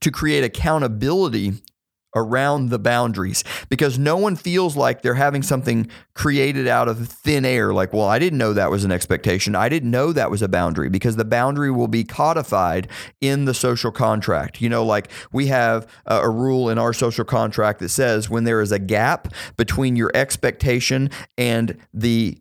to 0.00 0.10
create 0.10 0.42
accountability 0.42 1.52
around 2.14 2.70
the 2.70 2.78
boundaries 2.78 3.44
because 3.68 3.98
no 3.98 4.16
one 4.16 4.36
feels 4.36 4.76
like 4.76 5.02
they're 5.02 5.14
having 5.14 5.42
something 5.42 5.88
created 6.14 6.66
out 6.66 6.88
of 6.88 7.08
thin 7.08 7.44
air. 7.44 7.72
Like, 7.72 7.92
well, 7.92 8.06
I 8.06 8.18
didn't 8.18 8.38
know 8.38 8.52
that 8.52 8.70
was 8.70 8.84
an 8.84 8.92
expectation. 8.92 9.54
I 9.54 9.68
didn't 9.68 9.90
know 9.90 10.12
that 10.12 10.30
was 10.30 10.42
a 10.42 10.48
boundary 10.48 10.88
because 10.88 11.16
the 11.16 11.24
boundary 11.24 11.70
will 11.70 11.88
be 11.88 12.04
codified 12.04 12.88
in 13.20 13.44
the 13.44 13.54
social 13.54 13.90
contract. 13.90 14.60
You 14.60 14.68
know, 14.68 14.84
like 14.84 15.10
we 15.32 15.48
have 15.48 15.86
a, 16.06 16.20
a 16.20 16.30
rule 16.30 16.68
in 16.68 16.78
our 16.78 16.92
social 16.92 17.24
contract 17.24 17.80
that 17.80 17.90
says 17.90 18.30
when 18.30 18.44
there 18.44 18.60
is 18.60 18.72
a 18.72 18.78
gap 18.78 19.28
between 19.56 19.96
your 19.96 20.10
expectation 20.14 21.10
and 21.36 21.78
the 21.92 22.38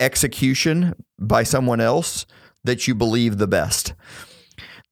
execution 0.00 0.94
by 1.18 1.42
someone 1.42 1.80
else, 1.80 2.26
that 2.64 2.86
you 2.86 2.94
believe 2.94 3.38
the 3.38 3.48
best 3.48 3.94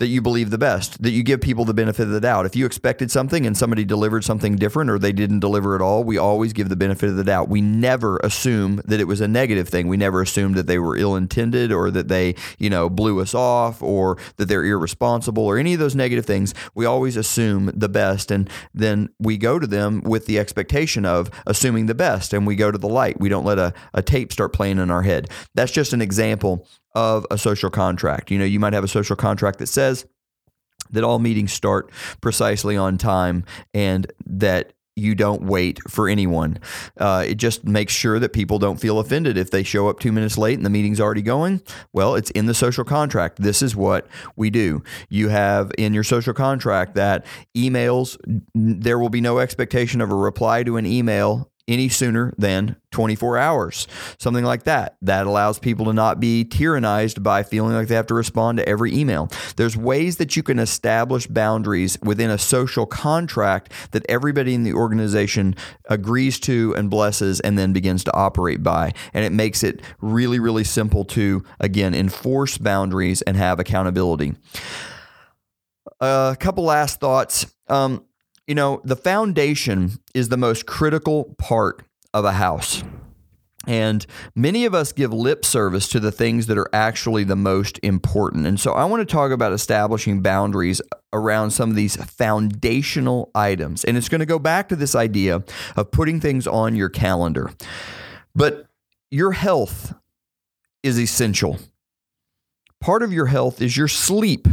that 0.00 0.06
you 0.06 0.22
believe 0.22 0.48
the 0.48 0.58
best, 0.58 1.00
that 1.02 1.10
you 1.10 1.22
give 1.22 1.42
people 1.42 1.66
the 1.66 1.74
benefit 1.74 2.04
of 2.04 2.08
the 2.08 2.22
doubt. 2.22 2.46
If 2.46 2.56
you 2.56 2.64
expected 2.64 3.10
something 3.10 3.46
and 3.46 3.54
somebody 3.54 3.84
delivered 3.84 4.24
something 4.24 4.56
different 4.56 4.88
or 4.88 4.98
they 4.98 5.12
didn't 5.12 5.40
deliver 5.40 5.74
at 5.74 5.82
all, 5.82 6.04
we 6.04 6.16
always 6.16 6.54
give 6.54 6.70
the 6.70 6.76
benefit 6.76 7.10
of 7.10 7.16
the 7.16 7.24
doubt. 7.24 7.50
We 7.50 7.60
never 7.60 8.16
assume 8.24 8.80
that 8.86 8.98
it 8.98 9.04
was 9.04 9.20
a 9.20 9.28
negative 9.28 9.68
thing. 9.68 9.88
We 9.88 9.98
never 9.98 10.22
assume 10.22 10.54
that 10.54 10.66
they 10.66 10.78
were 10.78 10.96
ill 10.96 11.16
intended 11.16 11.70
or 11.70 11.90
that 11.90 12.08
they, 12.08 12.34
you 12.58 12.70
know, 12.70 12.88
blew 12.88 13.20
us 13.20 13.34
off 13.34 13.82
or 13.82 14.16
that 14.38 14.46
they're 14.46 14.64
irresponsible 14.64 15.44
or 15.44 15.58
any 15.58 15.74
of 15.74 15.80
those 15.80 15.94
negative 15.94 16.24
things. 16.24 16.54
We 16.74 16.86
always 16.86 17.18
assume 17.18 17.70
the 17.74 17.90
best 17.90 18.30
and 18.30 18.48
then 18.72 19.10
we 19.18 19.36
go 19.36 19.58
to 19.58 19.66
them 19.66 20.00
with 20.00 20.24
the 20.24 20.38
expectation 20.38 21.04
of 21.04 21.30
assuming 21.46 21.86
the 21.86 21.94
best 21.94 22.32
and 22.32 22.46
we 22.46 22.56
go 22.56 22.70
to 22.70 22.78
the 22.78 22.88
light. 22.88 23.20
We 23.20 23.28
don't 23.28 23.44
let 23.44 23.58
a, 23.58 23.74
a 23.92 24.00
tape 24.00 24.32
start 24.32 24.54
playing 24.54 24.78
in 24.78 24.90
our 24.90 25.02
head. 25.02 25.28
That's 25.54 25.72
just 25.72 25.92
an 25.92 26.00
example 26.00 26.66
of 26.94 27.26
a 27.31 27.38
social 27.38 27.70
contract. 27.70 28.31
You 28.31 28.38
know, 28.38 28.44
you 28.44 28.61
might 28.61 28.72
have 28.72 28.85
a 28.85 28.88
social 28.88 29.16
contract 29.16 29.59
that 29.59 29.68
says 29.68 30.07
that 30.90 31.05
all 31.05 31.18
meetings 31.18 31.53
start 31.53 31.90
precisely 32.20 32.76
on 32.76 32.98
time 32.98 33.44
and 33.72 34.11
that 34.26 34.72
you 34.96 35.14
don't 35.14 35.42
wait 35.42 35.81
for 35.88 36.09
anyone. 36.09 36.59
Uh, 36.96 37.24
it 37.26 37.37
just 37.37 37.64
makes 37.64 37.92
sure 37.92 38.18
that 38.18 38.33
people 38.33 38.59
don't 38.59 38.79
feel 38.79 38.98
offended 38.98 39.38
if 39.38 39.50
they 39.50 39.62
show 39.62 39.88
up 39.88 39.98
two 39.98 40.12
minutes 40.12 40.37
late 40.37 40.57
and 40.57 40.66
the 40.66 40.70
meeting's 40.70 41.00
already 41.00 41.22
going. 41.22 41.62
Well, 41.92 42.14
it's 42.16 42.31
in 42.33 42.46
the 42.46 42.55
social 42.55 42.85
contract. 42.85 43.38
This 43.40 43.62
is 43.62 43.74
what 43.74 44.07
we 44.37 44.50
do. 44.50 44.83
You 45.09 45.29
have 45.29 45.72
in 45.79 45.94
your 45.94 46.05
social 46.05 46.35
contract 46.35 46.94
that 46.94 47.24
emails, 47.57 48.18
there 48.55 48.98
will 48.98 49.09
be 49.09 49.20
no 49.20 49.38
expectation 49.38 50.00
of 50.00 50.11
a 50.11 50.14
reply 50.16 50.64
to 50.64 50.76
an 50.76 50.87
email 50.87 51.49
any 51.70 51.88
sooner 51.88 52.35
than 52.37 52.76
24 52.90 53.38
hours, 53.38 53.87
something 54.18 54.44
like 54.44 54.64
that. 54.64 54.96
That 55.02 55.26
allows 55.26 55.59
people 55.59 55.87
to 55.87 55.92
not 55.92 56.20
be 56.20 56.44
tyrannized 56.44 57.22
by 57.22 57.42
feeling 57.42 57.72
like 57.72 57.88
they 57.88 57.94
have 57.94 58.09
to 58.09 58.14
respond 58.14 58.59
to 58.59 58.68
every 58.68 58.94
email. 58.94 59.30
There's 59.56 59.76
ways 59.76 60.16
that 60.16 60.37
you 60.37 60.42
can 60.42 60.59
establish 60.59 61.26
boundaries 61.26 61.96
within 62.02 62.30
a 62.30 62.38
social 62.38 62.87
contract 62.87 63.72
that 63.92 64.04
everybody 64.09 64.54
in 64.54 64.64
the 64.64 64.74
organization 64.74 65.54
agrees 65.88 66.40
to 66.40 66.74
and 66.76 66.90
blesses 66.90 67.40
and 67.40 67.59
then 67.59 67.72
begins 67.72 68.04
to 68.04 68.14
operate 68.14 68.62
by. 68.62 68.92
And 69.14 69.24
it 69.24 69.33
makes 69.33 69.62
it 69.62 69.80
really, 70.00 70.40
really 70.40 70.64
simple 70.64 71.04
to, 71.06 71.44
again, 71.61 71.94
enforce 71.94 72.59
boundaries 72.59 73.22
and 73.22 73.37
have 73.37 73.61
accountability. 73.61 74.35
A 76.00 76.37
couple 76.38 76.64
last 76.64 76.98
thoughts. 76.98 77.46
Um, 77.68 78.04
you 78.50 78.56
know, 78.56 78.80
the 78.82 78.96
foundation 78.96 79.92
is 80.12 80.28
the 80.28 80.36
most 80.36 80.66
critical 80.66 81.36
part 81.38 81.84
of 82.12 82.24
a 82.24 82.32
house. 82.32 82.82
And 83.64 84.04
many 84.34 84.64
of 84.64 84.74
us 84.74 84.90
give 84.90 85.12
lip 85.12 85.44
service 85.44 85.86
to 85.90 86.00
the 86.00 86.10
things 86.10 86.48
that 86.48 86.58
are 86.58 86.68
actually 86.72 87.22
the 87.22 87.36
most 87.36 87.78
important. 87.84 88.48
And 88.48 88.58
so 88.58 88.72
I 88.72 88.86
want 88.86 89.08
to 89.08 89.12
talk 89.12 89.30
about 89.30 89.52
establishing 89.52 90.20
boundaries 90.20 90.82
around 91.12 91.52
some 91.52 91.70
of 91.70 91.76
these 91.76 91.94
foundational 91.94 93.30
items. 93.36 93.84
And 93.84 93.96
it's 93.96 94.08
going 94.08 94.18
to 94.18 94.26
go 94.26 94.40
back 94.40 94.68
to 94.70 94.74
this 94.74 94.96
idea 94.96 95.44
of 95.76 95.90
putting 95.92 96.20
things 96.20 96.48
on 96.48 96.74
your 96.74 96.88
calendar. 96.88 97.52
But 98.34 98.66
your 99.12 99.30
health 99.30 99.94
is 100.82 100.98
essential. 100.98 101.60
Part 102.80 103.04
of 103.04 103.12
your 103.12 103.26
health 103.26 103.62
is 103.62 103.76
your 103.76 103.86
sleep 103.86 104.48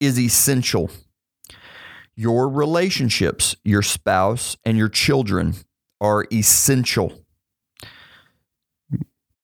is 0.00 0.18
essential 0.18 0.90
your 2.16 2.48
relationships, 2.48 3.56
your 3.64 3.82
spouse, 3.82 4.56
and 4.64 4.76
your 4.76 4.88
children 4.88 5.54
are 6.00 6.26
essential. 6.32 7.24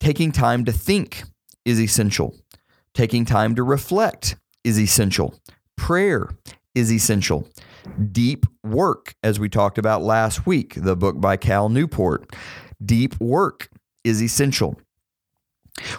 Taking 0.00 0.33
time 0.33 0.64
to 0.64 0.72
think 0.72 1.22
is 1.64 1.81
essential. 1.81 2.37
Taking 2.94 3.24
time 3.24 3.55
to 3.55 3.62
reflect 3.62 4.37
is 4.64 4.79
essential. 4.79 5.35
Prayer 5.76 6.29
is 6.74 6.92
essential. 6.92 7.48
Deep 8.12 8.46
work, 8.64 9.14
as 9.22 9.38
we 9.38 9.48
talked 9.48 9.79
about 9.79 10.02
last 10.02 10.46
week, 10.46 10.74
the 10.76 10.96
book 10.96 11.20
by 11.20 11.37
Cal 11.37 11.68
Newport. 11.68 12.35
Deep 12.85 13.18
work 13.20 13.68
is 14.05 14.22
essential. 14.22 14.81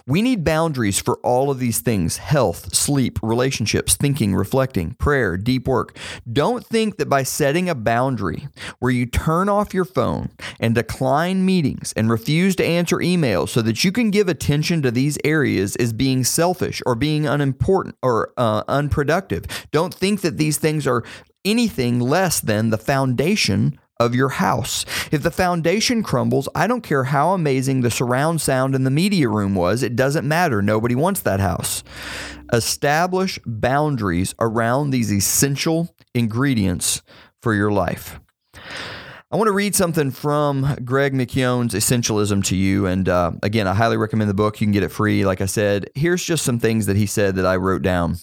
We 0.06 0.22
need 0.22 0.44
boundaries 0.44 1.00
for 1.00 1.18
all 1.18 1.52
of 1.52 1.60
these 1.60 1.80
things 1.80 2.18
health, 2.18 2.74
sleep, 2.74 3.20
relationships, 3.22 3.96
thinking, 3.96 4.34
reflecting, 4.34 4.96
prayer, 4.96 5.38
deep 5.38 5.68
work. 5.68 5.98
Don't 6.32 6.66
think 6.66 6.98
that 6.98 7.10
by 7.10 7.24
setting 7.24 7.70
a 7.70 7.76
boundary 7.76 8.48
where 8.80 8.92
you 8.92 9.06
turn 9.06 9.50
off 9.50 9.74
your 9.74 9.86
phone 9.86 10.30
and 10.60 10.76
decline 10.76 11.46
meetings 11.46 11.94
and 11.96 12.10
refuse 12.10 12.56
to 12.56 12.66
answer 12.66 12.98
emails 12.98 13.50
so 13.50 13.62
that 13.62 13.84
you 13.84 13.92
can 13.92 14.10
give 14.12 14.28
attention 14.28 14.82
to 14.82 14.92
these 14.92 15.18
areas 15.24 15.76
is 15.76 15.94
being 15.94 16.24
selfish 16.24 16.82
or 16.86 16.96
being 16.96 17.28
unimportant 17.28 17.96
or 18.02 18.34
uh, 18.38 18.64
unproductive. 18.68 19.46
Don't 19.72 19.94
think 19.94 20.22
that 20.22 20.38
these 20.38 20.58
things 20.58 20.88
are 20.88 21.04
anything 21.46 22.00
less 22.00 22.40
than 22.40 22.70
the 22.70 22.78
foundation 22.78 23.80
of 24.00 24.16
your 24.16 24.30
house. 24.30 24.86
If 25.12 25.24
the 25.24 25.32
foundation 25.32 26.04
crumbles, 26.04 26.48
I 26.56 26.68
don't 26.68 26.82
care 26.82 27.06
how 27.06 27.34
amazing 27.34 27.82
the 27.82 27.92
surround 27.92 28.42
sound 28.42 28.76
in 28.76 28.84
the 28.84 28.92
media 28.92 29.30
room 29.30 29.56
was, 29.56 29.84
it 29.84 29.96
doesn't 29.96 30.28
matter. 30.28 30.62
Nobody 30.62 30.96
wants 30.96 31.22
that 31.22 31.40
house. 31.40 31.84
Establish 32.54 33.40
boundaries 33.46 34.34
around 34.40 34.92
these 34.92 35.12
essential 35.12 35.94
ingredients 36.14 37.02
for 37.42 37.54
your 37.54 37.72
life. 37.72 38.20
I 39.30 39.36
want 39.36 39.50
to 39.50 39.54
read 39.54 39.76
something 39.76 40.12
from 40.12 40.78
Greg 40.86 41.14
McKeown's 41.14 41.74
Essentialism 41.74 42.46
to 42.46 42.56
you. 42.56 42.86
And 42.86 43.10
uh, 43.10 43.34
again, 43.44 43.68
I 43.68 43.74
highly 43.74 43.98
recommend 43.98 44.30
the 44.30 44.34
book. 44.34 44.62
You 44.62 44.68
can 44.68 44.72
get 44.72 44.84
it 44.84 44.90
free. 44.90 45.26
Like 45.26 45.42
I 45.42 45.48
said, 45.48 45.90
here's 45.96 46.24
just 46.24 46.46
some 46.46 46.60
things 46.60 46.86
that 46.86 46.96
he 46.96 47.06
said 47.06 47.36
that 47.36 47.46
I 47.46 47.58
wrote 47.58 47.82
down. 47.82 48.16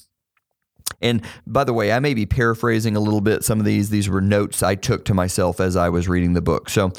And 1.00 1.22
by 1.46 1.64
the 1.64 1.72
way, 1.72 1.92
I 1.92 2.00
may 2.00 2.14
be 2.14 2.26
paraphrasing 2.26 2.96
a 2.96 3.00
little 3.00 3.20
bit 3.20 3.44
some 3.44 3.58
of 3.58 3.66
these. 3.66 3.90
These 3.90 4.08
were 4.08 4.20
notes 4.20 4.62
I 4.62 4.74
took 4.74 5.04
to 5.06 5.14
myself 5.14 5.60
as 5.60 5.76
I 5.76 5.88
was 5.88 6.08
reading 6.08 6.32
the 6.32 6.42
book. 6.42 6.70
So, 6.70 6.92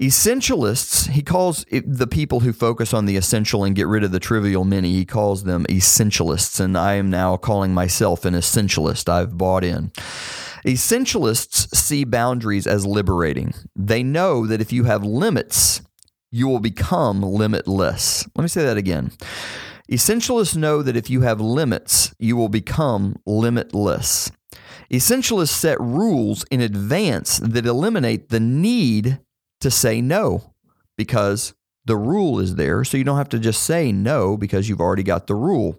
essentialists, 0.00 1.08
he 1.10 1.22
calls 1.22 1.64
the 1.70 2.06
people 2.06 2.40
who 2.40 2.52
focus 2.52 2.92
on 2.92 3.06
the 3.06 3.16
essential 3.16 3.64
and 3.64 3.76
get 3.76 3.86
rid 3.86 4.04
of 4.04 4.12
the 4.12 4.20
trivial 4.20 4.64
many, 4.64 4.92
he 4.92 5.04
calls 5.04 5.44
them 5.44 5.64
essentialists. 5.66 6.60
And 6.60 6.76
I 6.76 6.94
am 6.94 7.10
now 7.10 7.36
calling 7.36 7.72
myself 7.72 8.24
an 8.24 8.34
essentialist. 8.34 9.08
I've 9.08 9.38
bought 9.38 9.64
in. 9.64 9.92
Essentialists 10.64 11.74
see 11.74 12.04
boundaries 12.04 12.66
as 12.66 12.86
liberating. 12.86 13.52
They 13.74 14.02
know 14.02 14.46
that 14.46 14.60
if 14.60 14.72
you 14.72 14.84
have 14.84 15.02
limits, 15.02 15.82
you 16.30 16.48
will 16.48 16.60
become 16.60 17.22
limitless. 17.22 18.26
Let 18.36 18.42
me 18.42 18.48
say 18.48 18.64
that 18.64 18.76
again. 18.76 19.12
Essentialists 19.92 20.56
know 20.56 20.80
that 20.80 20.96
if 20.96 21.10
you 21.10 21.20
have 21.20 21.38
limits, 21.38 22.14
you 22.18 22.34
will 22.34 22.48
become 22.48 23.14
limitless. 23.26 24.32
Essentialists 24.90 25.48
set 25.48 25.78
rules 25.78 26.46
in 26.50 26.62
advance 26.62 27.38
that 27.40 27.66
eliminate 27.66 28.30
the 28.30 28.40
need 28.40 29.20
to 29.60 29.70
say 29.70 30.00
no 30.00 30.54
because 30.96 31.52
the 31.84 31.98
rule 31.98 32.40
is 32.40 32.54
there. 32.54 32.84
So 32.84 32.96
you 32.96 33.04
don't 33.04 33.18
have 33.18 33.28
to 33.30 33.38
just 33.38 33.64
say 33.64 33.92
no 33.92 34.38
because 34.38 34.66
you've 34.66 34.80
already 34.80 35.02
got 35.02 35.26
the 35.26 35.34
rule. 35.34 35.78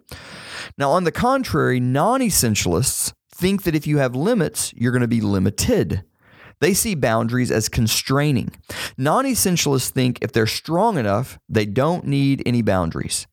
Now, 0.78 0.92
on 0.92 1.06
the 1.06 1.12
contrary, 1.12 1.80
non 1.80 2.22
essentialists 2.22 3.14
think 3.34 3.64
that 3.64 3.74
if 3.74 3.88
you 3.88 3.98
have 3.98 4.16
limits, 4.16 4.72
you're 4.76 4.92
going 4.92 5.02
to 5.02 5.08
be 5.08 5.22
limited. 5.22 6.04
They 6.60 6.74
see 6.74 6.96
boundaries 6.96 7.52
as 7.52 7.70
constraining. 7.70 8.52
Non 8.98 9.26
essentialists 9.26 9.90
think 9.90 10.20
if 10.22 10.32
they're 10.32 10.48
strong 10.48 10.98
enough, 10.98 11.40
they 11.50 11.66
don't 11.66 12.06
need 12.06 12.42
any 12.46 12.62
boundaries. 12.62 13.28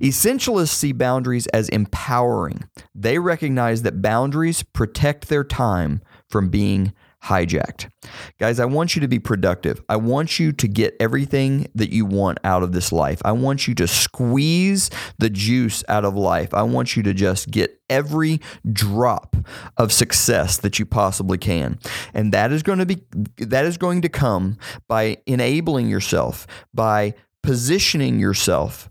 Essentialists 0.00 0.68
see 0.68 0.92
boundaries 0.92 1.46
as 1.48 1.68
empowering. 1.68 2.64
They 2.94 3.18
recognize 3.18 3.82
that 3.82 4.02
boundaries 4.02 4.62
protect 4.62 5.28
their 5.28 5.44
time 5.44 6.02
from 6.28 6.48
being 6.48 6.92
hijacked. 7.24 7.90
Guys, 8.38 8.60
I 8.60 8.64
want 8.66 8.94
you 8.94 9.00
to 9.00 9.08
be 9.08 9.18
productive. 9.18 9.82
I 9.88 9.96
want 9.96 10.38
you 10.38 10.52
to 10.52 10.68
get 10.68 10.94
everything 11.00 11.68
that 11.74 11.90
you 11.90 12.04
want 12.06 12.38
out 12.44 12.62
of 12.62 12.72
this 12.72 12.92
life. 12.92 13.20
I 13.24 13.32
want 13.32 13.66
you 13.66 13.74
to 13.76 13.88
squeeze 13.88 14.90
the 15.18 15.30
juice 15.30 15.82
out 15.88 16.04
of 16.04 16.14
life. 16.14 16.54
I 16.54 16.62
want 16.62 16.96
you 16.96 17.02
to 17.04 17.14
just 17.14 17.50
get 17.50 17.80
every 17.88 18.40
drop 18.72 19.36
of 19.76 19.92
success 19.92 20.58
that 20.58 20.78
you 20.78 20.86
possibly 20.86 21.38
can. 21.38 21.78
And 22.14 22.32
that 22.32 22.52
is 22.52 22.62
going 22.62 22.78
to 22.78 22.86
be 22.86 23.02
that 23.38 23.64
is 23.64 23.76
going 23.76 24.02
to 24.02 24.08
come 24.08 24.58
by 24.88 25.18
enabling 25.26 25.88
yourself, 25.88 26.46
by 26.74 27.14
positioning 27.42 28.18
yourself 28.18 28.88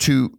to 0.00 0.35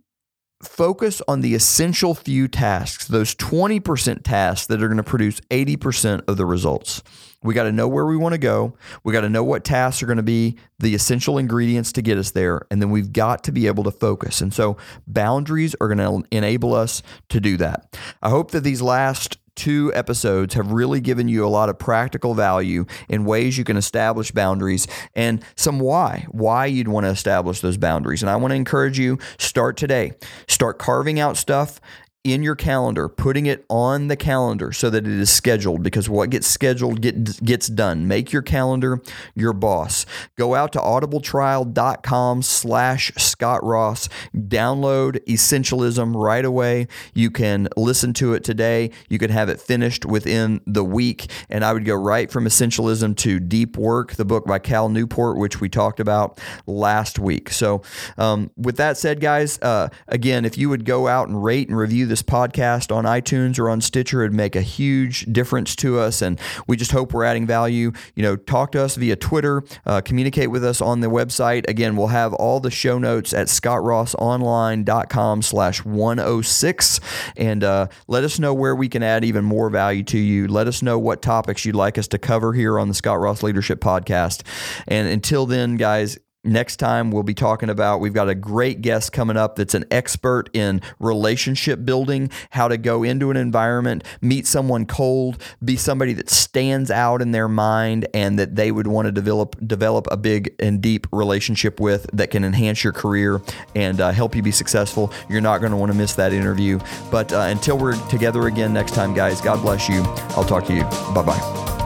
focus 0.61 1.21
on 1.27 1.41
the 1.41 1.53
essential 1.53 2.15
few 2.15 2.47
tasks, 2.47 3.07
those 3.07 3.35
20% 3.35 4.23
tasks 4.23 4.67
that 4.67 4.81
are 4.81 4.87
going 4.87 4.97
to 4.97 5.03
produce 5.03 5.39
80% 5.49 6.27
of 6.27 6.37
the 6.37 6.45
results. 6.45 7.03
We 7.43 7.53
got 7.53 7.63
to 7.63 7.71
know 7.71 7.87
where 7.87 8.05
we 8.05 8.17
want 8.17 8.33
to 8.33 8.39
go. 8.39 8.75
We 9.03 9.13
got 9.13 9.21
to 9.21 9.29
know 9.29 9.43
what 9.43 9.63
tasks 9.63 10.01
are 10.01 10.07
going 10.07 10.17
to 10.17 10.23
be 10.23 10.57
the 10.79 10.95
essential 10.95 11.37
ingredients 11.37 11.91
to 11.93 12.01
get 12.01 12.17
us 12.17 12.31
there. 12.31 12.65
And 12.71 12.81
then 12.81 12.89
we've 12.89 13.13
got 13.13 13.43
to 13.43 13.51
be 13.51 13.67
able 13.67 13.83
to 13.83 13.91
focus. 13.91 14.41
And 14.41 14.53
so 14.53 14.77
boundaries 15.05 15.75
are 15.79 15.87
going 15.87 15.99
to 15.99 16.27
enable 16.35 16.73
us 16.73 17.03
to 17.29 17.39
do 17.39 17.57
that. 17.57 17.97
I 18.23 18.29
hope 18.29 18.51
that 18.51 18.61
these 18.61 18.81
last 18.81 19.37
two 19.57 19.91
episodes 19.93 20.53
have 20.53 20.71
really 20.71 21.01
given 21.01 21.27
you 21.27 21.45
a 21.45 21.49
lot 21.49 21.67
of 21.67 21.77
practical 21.77 22.33
value 22.33 22.85
in 23.09 23.25
ways 23.25 23.57
you 23.57 23.63
can 23.63 23.75
establish 23.75 24.31
boundaries 24.31 24.87
and 25.15 25.43
some 25.55 25.79
why, 25.79 26.25
why 26.29 26.65
you'd 26.65 26.87
want 26.87 27.05
to 27.05 27.09
establish 27.09 27.59
those 27.59 27.77
boundaries. 27.77 28.23
And 28.23 28.29
I 28.29 28.37
want 28.37 28.51
to 28.51 28.55
encourage 28.55 28.97
you 28.97 29.17
start 29.37 29.75
today. 29.75 30.13
Start 30.47 30.79
carving 30.79 31.19
out 31.19 31.35
stuff 31.35 31.81
in 32.23 32.43
your 32.43 32.55
calendar, 32.55 33.07
putting 33.07 33.45
it 33.45 33.65
on 33.69 34.07
the 34.07 34.15
calendar 34.15 34.71
so 34.71 34.89
that 34.89 35.05
it 35.05 35.13
is 35.13 35.29
scheduled 35.29 35.83
because 35.83 36.09
what 36.09 36.29
gets 36.29 36.47
scheduled 36.47 37.01
get, 37.01 37.43
gets 37.43 37.67
done. 37.67 38.07
Make 38.07 38.33
your 38.33 38.41
calendar 38.41 39.01
your 39.33 39.53
boss. 39.53 40.05
Go 40.35 40.55
out 40.55 40.73
to 40.73 40.79
audibletrial.com 40.79 42.41
slash 42.41 43.11
Scott 43.17 43.63
Ross. 43.63 44.09
Download 44.35 45.23
Essentialism 45.25 46.21
right 46.21 46.43
away. 46.43 46.87
You 47.13 47.31
can 47.31 47.69
listen 47.77 48.13
to 48.15 48.33
it 48.33 48.43
today. 48.43 48.91
You 49.09 49.19
can 49.19 49.29
have 49.29 49.47
it 49.47 49.61
finished 49.61 50.05
within 50.05 50.61
the 50.65 50.83
week. 50.83 51.31
And 51.49 51.63
I 51.63 51.71
would 51.71 51.85
go 51.85 51.95
right 51.95 52.29
from 52.31 52.45
Essentialism 52.45 53.15
to 53.17 53.39
Deep 53.39 53.77
Work, 53.77 54.15
the 54.15 54.25
book 54.25 54.45
by 54.45 54.59
Cal 54.59 54.89
Newport, 54.89 55.37
which 55.37 55.61
we 55.61 55.69
talked 55.69 55.99
about 55.99 56.41
last 56.65 57.19
week. 57.19 57.49
So, 57.51 57.83
um, 58.17 58.51
with 58.57 58.77
that 58.77 58.97
said, 58.97 59.21
guys, 59.21 59.59
uh, 59.61 59.89
again, 60.07 60.43
if 60.43 60.57
you 60.57 60.69
would 60.69 60.83
go 60.83 61.07
out 61.07 61.27
and 61.27 61.43
rate 61.43 61.69
and 61.69 61.77
review 61.77 62.06
this 62.07 62.23
podcast 62.23 62.95
on 62.95 63.05
iTunes 63.05 63.59
or 63.59 63.69
on 63.69 63.81
Stitcher, 63.81 64.23
it'd 64.23 64.33
make 64.33 64.55
a 64.55 64.61
huge 64.61 65.25
difference 65.31 65.75
to 65.77 65.99
us. 65.99 66.21
And 66.21 66.39
we 66.67 66.77
just 66.77 66.91
hope 66.91 67.13
we're 67.13 67.23
adding 67.23 67.45
value. 67.45 67.91
You 68.15 68.23
know, 68.23 68.35
talk 68.35 68.71
to 68.71 68.81
us 68.81 68.95
via 68.95 69.15
Twitter, 69.15 69.63
uh, 69.85 70.01
communicate 70.01 70.51
with 70.51 70.63
us 70.63 70.81
on 70.81 71.01
the 71.01 71.07
website. 71.07 71.67
Again, 71.67 71.95
we'll 71.95 72.07
have 72.07 72.33
all 72.33 72.59
the 72.59 72.71
show 72.71 72.97
notes 72.97 73.33
at 73.33 73.47
scottrossonline.com 73.47 75.41
slash 75.41 75.85
106. 75.85 76.99
And 77.35 77.63
uh, 77.63 77.87
let 78.07 78.23
us 78.23 78.39
know 78.39 78.53
where 78.53 78.75
we 78.75 78.89
can 78.89 79.03
add 79.03 79.23
even 79.23 79.43
more 79.43 79.69
value 79.69 80.03
to 80.03 80.17
you. 80.17 80.47
Let 80.47 80.67
us 80.67 80.81
know 80.81 80.97
what 80.97 81.21
topics 81.21 81.65
you'd 81.65 81.75
like 81.75 81.97
us 81.97 82.07
to 82.09 82.17
cover 82.17 82.53
here 82.53 82.79
on 82.79 82.87
the 82.87 82.93
Scott 82.93 83.19
Ross 83.19 83.43
Leadership 83.43 83.79
Podcast. 83.79 84.43
And 84.87 85.07
until 85.07 85.45
then, 85.45 85.75
guys, 85.77 86.17
Next 86.47 86.77
time, 86.77 87.11
we'll 87.11 87.23
be 87.23 87.33
talking 87.33 87.69
about 87.69 87.99
we've 87.99 88.13
got 88.13 88.29
a 88.29 88.35
great 88.35 88.81
guest 88.81 89.11
coming 89.11 89.35
up 89.35 89.57
that's 89.57 89.73
an 89.73 89.83
expert 89.91 90.49
in 90.53 90.81
relationship 90.97 91.83
building, 91.83 92.31
how 92.51 92.69
to 92.69 92.77
go 92.77 93.03
into 93.03 93.29
an 93.31 93.35
environment, 93.35 94.05
meet 94.21 94.47
someone 94.47 94.85
cold, 94.85 95.43
be 95.63 95.75
somebody 95.75 96.13
that 96.13 96.29
stands 96.29 96.89
out 96.89 97.21
in 97.21 97.31
their 97.31 97.49
mind 97.49 98.07
and 98.13 98.39
that 98.39 98.55
they 98.55 98.71
would 98.71 98.87
want 98.87 99.07
to 99.07 99.11
develop 99.11 99.57
develop 99.67 100.07
a 100.09 100.15
big 100.15 100.55
and 100.59 100.81
deep 100.81 101.05
relationship 101.11 101.81
with 101.81 102.09
that 102.13 102.31
can 102.31 102.45
enhance 102.45 102.81
your 102.81 102.93
career 102.93 103.41
and 103.75 103.99
uh, 103.99 104.11
help 104.11 104.33
you 104.33 104.41
be 104.41 104.51
successful. 104.51 105.11
You're 105.27 105.41
not 105.41 105.57
going 105.57 105.71
to 105.71 105.77
want 105.77 105.91
to 105.91 105.97
miss 105.97 106.15
that 106.15 106.31
interview. 106.31 106.79
But 107.11 107.33
uh, 107.33 107.39
until 107.39 107.77
we're 107.77 107.97
together 108.07 108.47
again 108.47 108.71
next 108.71 108.93
time, 108.93 109.13
guys, 109.13 109.41
God 109.41 109.61
bless 109.61 109.89
you. 109.89 110.01
I'll 110.37 110.45
talk 110.45 110.65
to 110.67 110.73
you. 110.73 110.83
Bye 111.13 111.23
bye. 111.23 111.76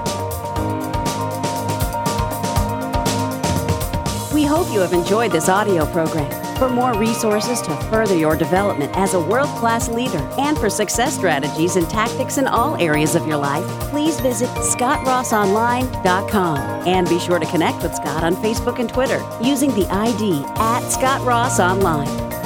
You 4.72 4.80
have 4.80 4.94
enjoyed 4.94 5.32
this 5.32 5.50
audio 5.50 5.86
program. 5.92 6.30
For 6.58 6.70
more 6.70 6.98
resources 6.98 7.62
to 7.62 7.76
further 7.90 8.16
your 8.16 8.36
development 8.36 8.92
as 8.96 9.14
a 9.14 9.20
world 9.20 9.50
class 9.60 9.90
leader 9.90 10.20
and 10.38 10.58
for 10.58 10.70
success 10.70 11.16
strategies 11.16 11.76
and 11.76 11.90
tactics 11.90 12.38
in 12.38 12.48
all 12.48 12.76
areas 12.76 13.16
of 13.16 13.28
your 13.28 13.38
life, 13.38 13.66
please 13.90 14.20
visit 14.20 14.50
ScottRossOnline.com 14.50 16.58
and 16.88 17.10
be 17.10 17.20
sure 17.20 17.40
to 17.40 17.46
connect 17.48 17.84
with 17.84 17.96
Scott 17.96 18.24
on 18.24 18.36
Facebook 18.36 18.80
and 18.80 18.90
Twitter 18.90 19.22
using 19.42 19.72
the 19.72 19.88
ID 19.88 20.44
at 20.58 20.88
Scott 20.90 21.26
Ross 21.26 21.60
Online. 21.60 22.41